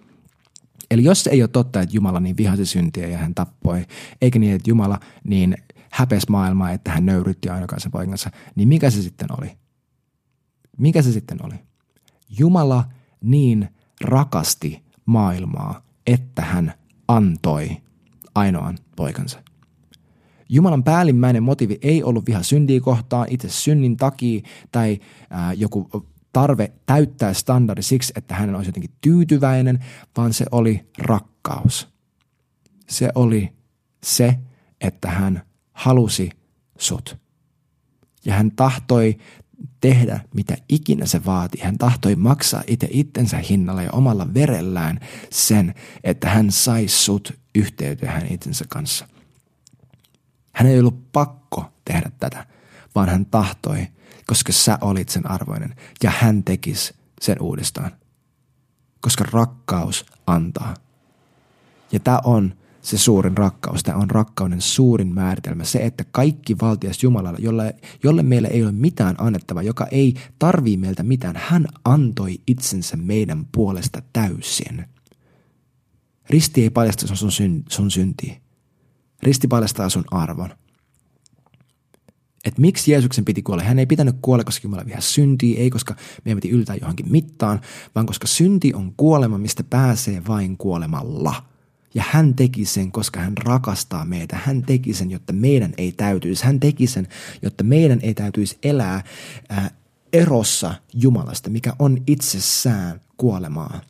Eli 0.91 1.04
jos 1.04 1.23
se 1.23 1.30
ei 1.30 1.41
ole 1.41 1.47
totta, 1.47 1.82
että 1.82 1.95
Jumala 1.95 2.19
niin 2.19 2.38
vihasi 2.38 2.65
syntiä 2.65 3.08
ja 3.08 3.17
hän 3.17 3.36
tappoi, 3.36 3.86
eikä 4.21 4.39
niin, 4.39 4.56
että 4.56 4.69
Jumala 4.69 4.99
niin 5.23 5.58
häpesi 5.91 6.28
maailmaa, 6.30 6.71
että 6.71 6.91
hän 6.91 7.06
nöyrytti 7.06 7.49
ainokaisen 7.49 7.91
poikansa, 7.91 8.32
niin 8.56 8.67
mikä 8.67 8.89
se 8.89 9.02
sitten 9.02 9.28
oli? 9.39 9.58
Mikä 10.78 11.02
se 11.02 11.12
sitten 11.12 11.45
oli? 11.45 11.56
Jumala 12.39 12.86
niin 13.21 13.69
rakasti 14.02 14.84
maailmaa, 15.06 15.83
että 16.08 16.42
hän 16.42 16.74
antoi 17.08 17.78
ainoan 18.36 18.78
poikansa. 18.96 19.44
Jumalan 20.50 20.84
päällimmäinen 20.84 21.44
motiivi 21.44 21.78
ei 21.82 22.04
ollut 22.04 22.26
viha 22.26 22.44
syntiä 22.44 22.82
kohtaan 22.82 23.28
itse 23.30 23.50
synnin 23.50 23.98
takia 23.98 24.42
tai 24.72 25.00
ää, 25.30 25.54
joku 25.54 25.89
tarve 26.34 26.72
täyttää 26.86 27.34
standardi 27.34 27.82
siksi, 27.82 28.13
että 28.16 28.36
hän 28.36 28.56
olisi 28.56 28.70
jotenkin 28.70 28.96
tyytyväinen, 29.02 29.86
vaan 30.18 30.34
se 30.34 30.46
oli 30.52 30.89
rakkaus. 30.98 31.89
Se 32.89 33.10
oli 33.16 33.54
se, 34.04 34.39
että 34.82 35.10
hän 35.10 35.42
halusi 35.72 36.30
sut. 36.78 37.18
Ja 38.26 38.34
hän 38.34 38.52
tahtoi 38.52 39.18
tehdä 39.82 40.19
mitä 40.34 40.58
ikinä 40.69 41.06
se 41.06 41.26
vaati. 41.26 41.60
Hän 41.62 41.78
tahtoi 41.78 42.15
maksaa 42.15 42.63
itse 42.67 42.88
itsensä 42.91 43.38
hinnalla 43.38 43.84
ja 43.84 43.91
omalla 43.91 44.34
verellään 44.34 44.99
sen, 45.32 45.73
että 46.04 46.30
hän 46.30 46.52
sai 46.52 46.88
sut 46.88 47.34
yhteyteen 47.56 48.12
hän 48.12 48.28
itsensä 48.34 48.65
kanssa. 48.69 49.08
Hän 50.52 50.67
ei 50.67 50.80
ollut 50.80 51.12
pakko 51.12 51.73
tehdä 51.86 52.12
tätä, 52.19 52.45
vaan 52.95 53.10
hän 53.10 53.26
tahtoi, 53.26 53.88
koska 54.28 54.52
sä 54.52 54.78
olit 54.82 55.10
sen 55.10 55.32
arvoinen 55.32 55.76
ja 56.04 56.12
hän 56.17 56.43
tekisi 56.43 56.93
sen 57.21 57.41
uudestaan. 57.41 57.91
Koska 59.02 59.26
rakkaus 59.32 60.06
antaa. 60.28 60.73
Ja 61.91 61.99
tämä 61.99 62.19
on 62.23 62.54
se 62.84 62.98
suurin 62.98 63.38
rakkaus. 63.38 63.84
Tämä 63.84 63.98
on 63.98 64.10
rakkauden 64.10 64.62
suurin 64.62 65.13
määritelmä. 65.13 65.63
Se, 65.63 65.80
että 65.80 66.06
kaikki 66.12 66.56
valtias 66.62 67.04
Jumalalla, 67.04 67.39
jolle, 67.41 67.76
jolle 68.04 68.24
meillä 68.24 68.48
ei 68.48 68.63
ole 68.63 68.72
mitään 68.72 69.15
annettavaa, 69.17 69.63
joka 69.63 69.88
ei 69.91 70.13
tarvii 70.39 70.78
meiltä 70.78 71.04
mitään, 71.04 71.36
hän 71.38 71.65
antoi 71.86 72.39
itsensä 72.48 72.98
meidän 72.98 73.48
puolesta 73.52 74.02
täysin. 74.13 74.86
Risti 76.30 76.63
ei 76.63 76.69
paljasta 76.69 77.15
sun, 77.15 77.32
syn, 77.32 77.63
sun 77.69 77.91
syntiä. 77.91 78.36
Risti 79.24 79.48
paljastaa 79.48 79.89
sun 79.89 80.06
arvon. 80.12 80.50
Että 82.46 82.62
miksi 82.62 82.91
Jeesuksen 82.91 83.26
piti 83.26 83.41
kuolla? 83.41 83.63
Hän 83.63 83.80
ei 83.80 83.86
pitänyt 83.86 84.15
kuolla, 84.22 84.43
koska 84.43 84.65
Jumala 84.65 84.86
vihaa 84.86 85.02
syntiä, 85.02 85.60
ei 85.60 85.69
koska 85.69 85.96
meidän 86.26 86.38
piti 86.38 86.50
yltää 86.50 86.76
johonkin 86.76 87.12
mittaan, 87.12 87.62
vaan 87.96 88.06
koska 88.06 88.28
synti 88.28 88.74
on 88.74 88.93
kuolema, 88.98 89.38
mistä 89.38 89.63
pääsee 89.63 90.22
vain 90.28 90.58
kuolemalla– 90.58 91.36
Ja 91.96 92.04
hän 92.10 92.34
teki 92.34 92.66
sen, 92.66 92.92
koska 92.92 93.20
hän 93.20 93.38
rakastaa 93.38 94.06
meitä. 94.06 94.40
Hän 94.44 94.62
teki 94.62 94.94
sen, 94.94 95.12
jotta 95.12 95.34
meidän 95.34 95.74
ei 95.78 95.92
täytyisi. 95.92 96.46
Hän 96.46 96.60
teki 96.60 96.88
sen, 96.88 97.08
jotta 97.42 97.64
meidän 97.64 98.00
ei 98.02 98.14
täytyisi 98.14 98.58
elää 98.64 99.04
ää, 99.50 99.72
erossa 100.14 100.76
Jumalasta, 100.94 101.50
mikä 101.50 101.74
on 101.80 101.98
itsessään 102.08 103.02
kuolemaa. 103.18 103.82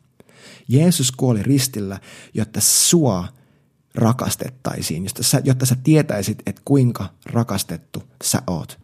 Jeesus 0.68 1.12
kuoli 1.12 1.42
ristillä, 1.42 2.00
jotta 2.34 2.60
sua 2.60 3.28
rakastettaisiin, 3.94 5.04
jotta 5.04 5.22
sä, 5.22 5.40
jotta 5.44 5.66
sä 5.66 5.76
tietäisit, 5.84 6.42
että 6.46 6.62
kuinka 6.64 7.10
rakastettu 7.26 8.02
sä 8.24 8.42
oot. 8.46 8.78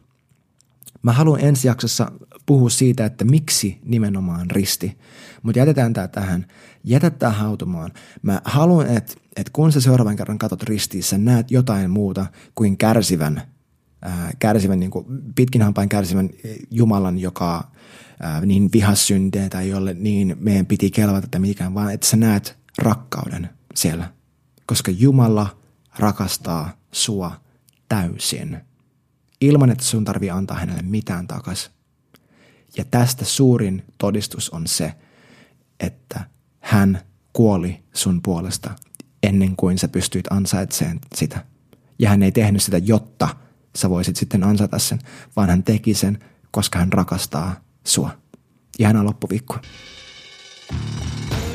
Mä 1.03 1.13
haluan 1.13 1.41
ensi 1.41 1.69
jaksossa 1.69 2.13
puhua 2.51 2.71
siitä, 2.71 3.07
että 3.07 3.25
miksi 3.25 3.79
nimenomaan 3.85 4.51
risti. 4.51 4.99
Mutta 5.43 5.59
jätetään 5.59 5.93
tämä 5.93 6.09
tähän. 6.09 6.47
Jätä 6.85 7.11
tämä 7.11 7.33
hautumaan. 7.33 7.93
Mä 8.23 8.41
haluan, 8.45 8.87
että, 8.87 9.13
että 9.37 9.51
kun 9.53 9.73
sä 9.73 9.81
seuraavan 9.81 10.17
kerran 10.17 10.39
katot 10.39 10.63
ristiin, 10.63 11.03
sä 11.03 11.19
näet 11.19 11.51
jotain 11.51 11.91
muuta 11.91 12.27
kuin 12.55 12.77
kärsivän, 12.77 13.43
ää, 14.03 14.31
kärsivän 14.39 14.81
niin 14.81 14.91
kuin 14.91 15.07
pitkin 15.35 15.63
hampain 15.63 15.89
kärsivän 15.89 16.31
Jumalan, 16.71 17.19
joka 17.19 17.71
ää, 18.21 18.41
niin 18.41 18.69
vihas 18.73 19.09
tai 19.51 19.69
jolle 19.69 19.95
niin 19.95 20.37
meidän 20.41 20.67
piti 20.67 20.91
kelvata 20.91 21.29
tai 21.31 21.41
mikään, 21.41 21.75
vaan 21.75 21.93
että 21.93 22.07
sä 22.07 22.17
näet 22.17 22.59
rakkauden 22.79 23.49
siellä. 23.75 24.13
Koska 24.67 24.91
Jumala 24.91 25.59
rakastaa 25.99 26.73
sua 26.93 27.41
täysin 27.89 28.59
ilman, 29.41 29.71
että 29.71 29.85
sun 29.85 30.05
tarvii 30.05 30.31
antaa 30.31 30.57
hänelle 30.57 30.83
mitään 30.83 31.27
takas. 31.27 31.80
Ja 32.77 32.85
tästä 32.91 33.25
suurin 33.25 33.85
todistus 33.99 34.51
on 34.51 34.67
se, 34.67 34.95
että 35.81 36.21
hän 36.61 37.01
kuoli 37.33 37.83
sun 37.93 38.23
puolesta 38.23 38.71
ennen 39.23 39.57
kuin 39.57 39.79
sä 39.79 39.89
pystyit 39.89 40.33
ansaitsemaan 40.33 40.99
sitä. 41.15 41.45
Ja 41.99 42.09
hän 42.11 42.23
ei 42.23 42.33
tehnyt 42.33 42.63
sitä, 42.63 42.79
jotta 42.79 43.29
sä 43.77 43.91
voisit 43.91 44.17
sitten 44.17 44.45
ansaita 44.45 44.79
sen, 44.79 44.99
vaan 45.37 45.51
hän 45.51 45.63
teki 45.63 45.95
sen, 45.95 46.19
koska 46.51 46.79
hän 46.79 46.93
rakastaa 46.93 47.61
sua. 47.85 48.11
Ihanaa 48.79 49.05
loppuviikkoa. 49.05 49.61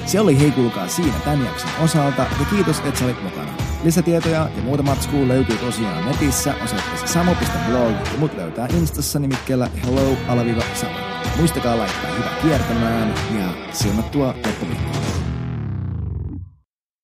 Se 0.05 0.19
oli 0.19 0.39
hei 0.39 0.51
kuulkaa 0.51 0.87
siinä 0.87 1.19
tämän 1.19 1.45
jakson 1.45 1.69
osalta 1.79 2.21
ja 2.21 2.45
kiitos, 2.49 2.79
että 2.79 2.99
sä 2.99 3.05
olit 3.05 3.23
mukana. 3.23 3.54
Lisätietoja 3.85 4.49
ja 4.55 4.63
muuta 4.63 4.83
matskua 4.83 5.27
löytyy 5.27 5.57
tosiaan 5.57 6.05
netissä 6.05 6.53
osoitteessa 6.63 7.07
samo.blog 7.07 7.91
ja 8.13 8.17
mut 8.19 8.37
löytää 8.37 8.67
Instassa 8.77 9.19
nimikkeellä 9.19 9.69
hello-samo. 9.85 10.95
Muistakaa 11.37 11.77
laittaa 11.77 12.11
hyvä 12.17 12.29
kiertämään 12.41 13.13
ja 13.39 13.73
siunattua 13.73 14.27
loppuviikkoa. 14.27 15.04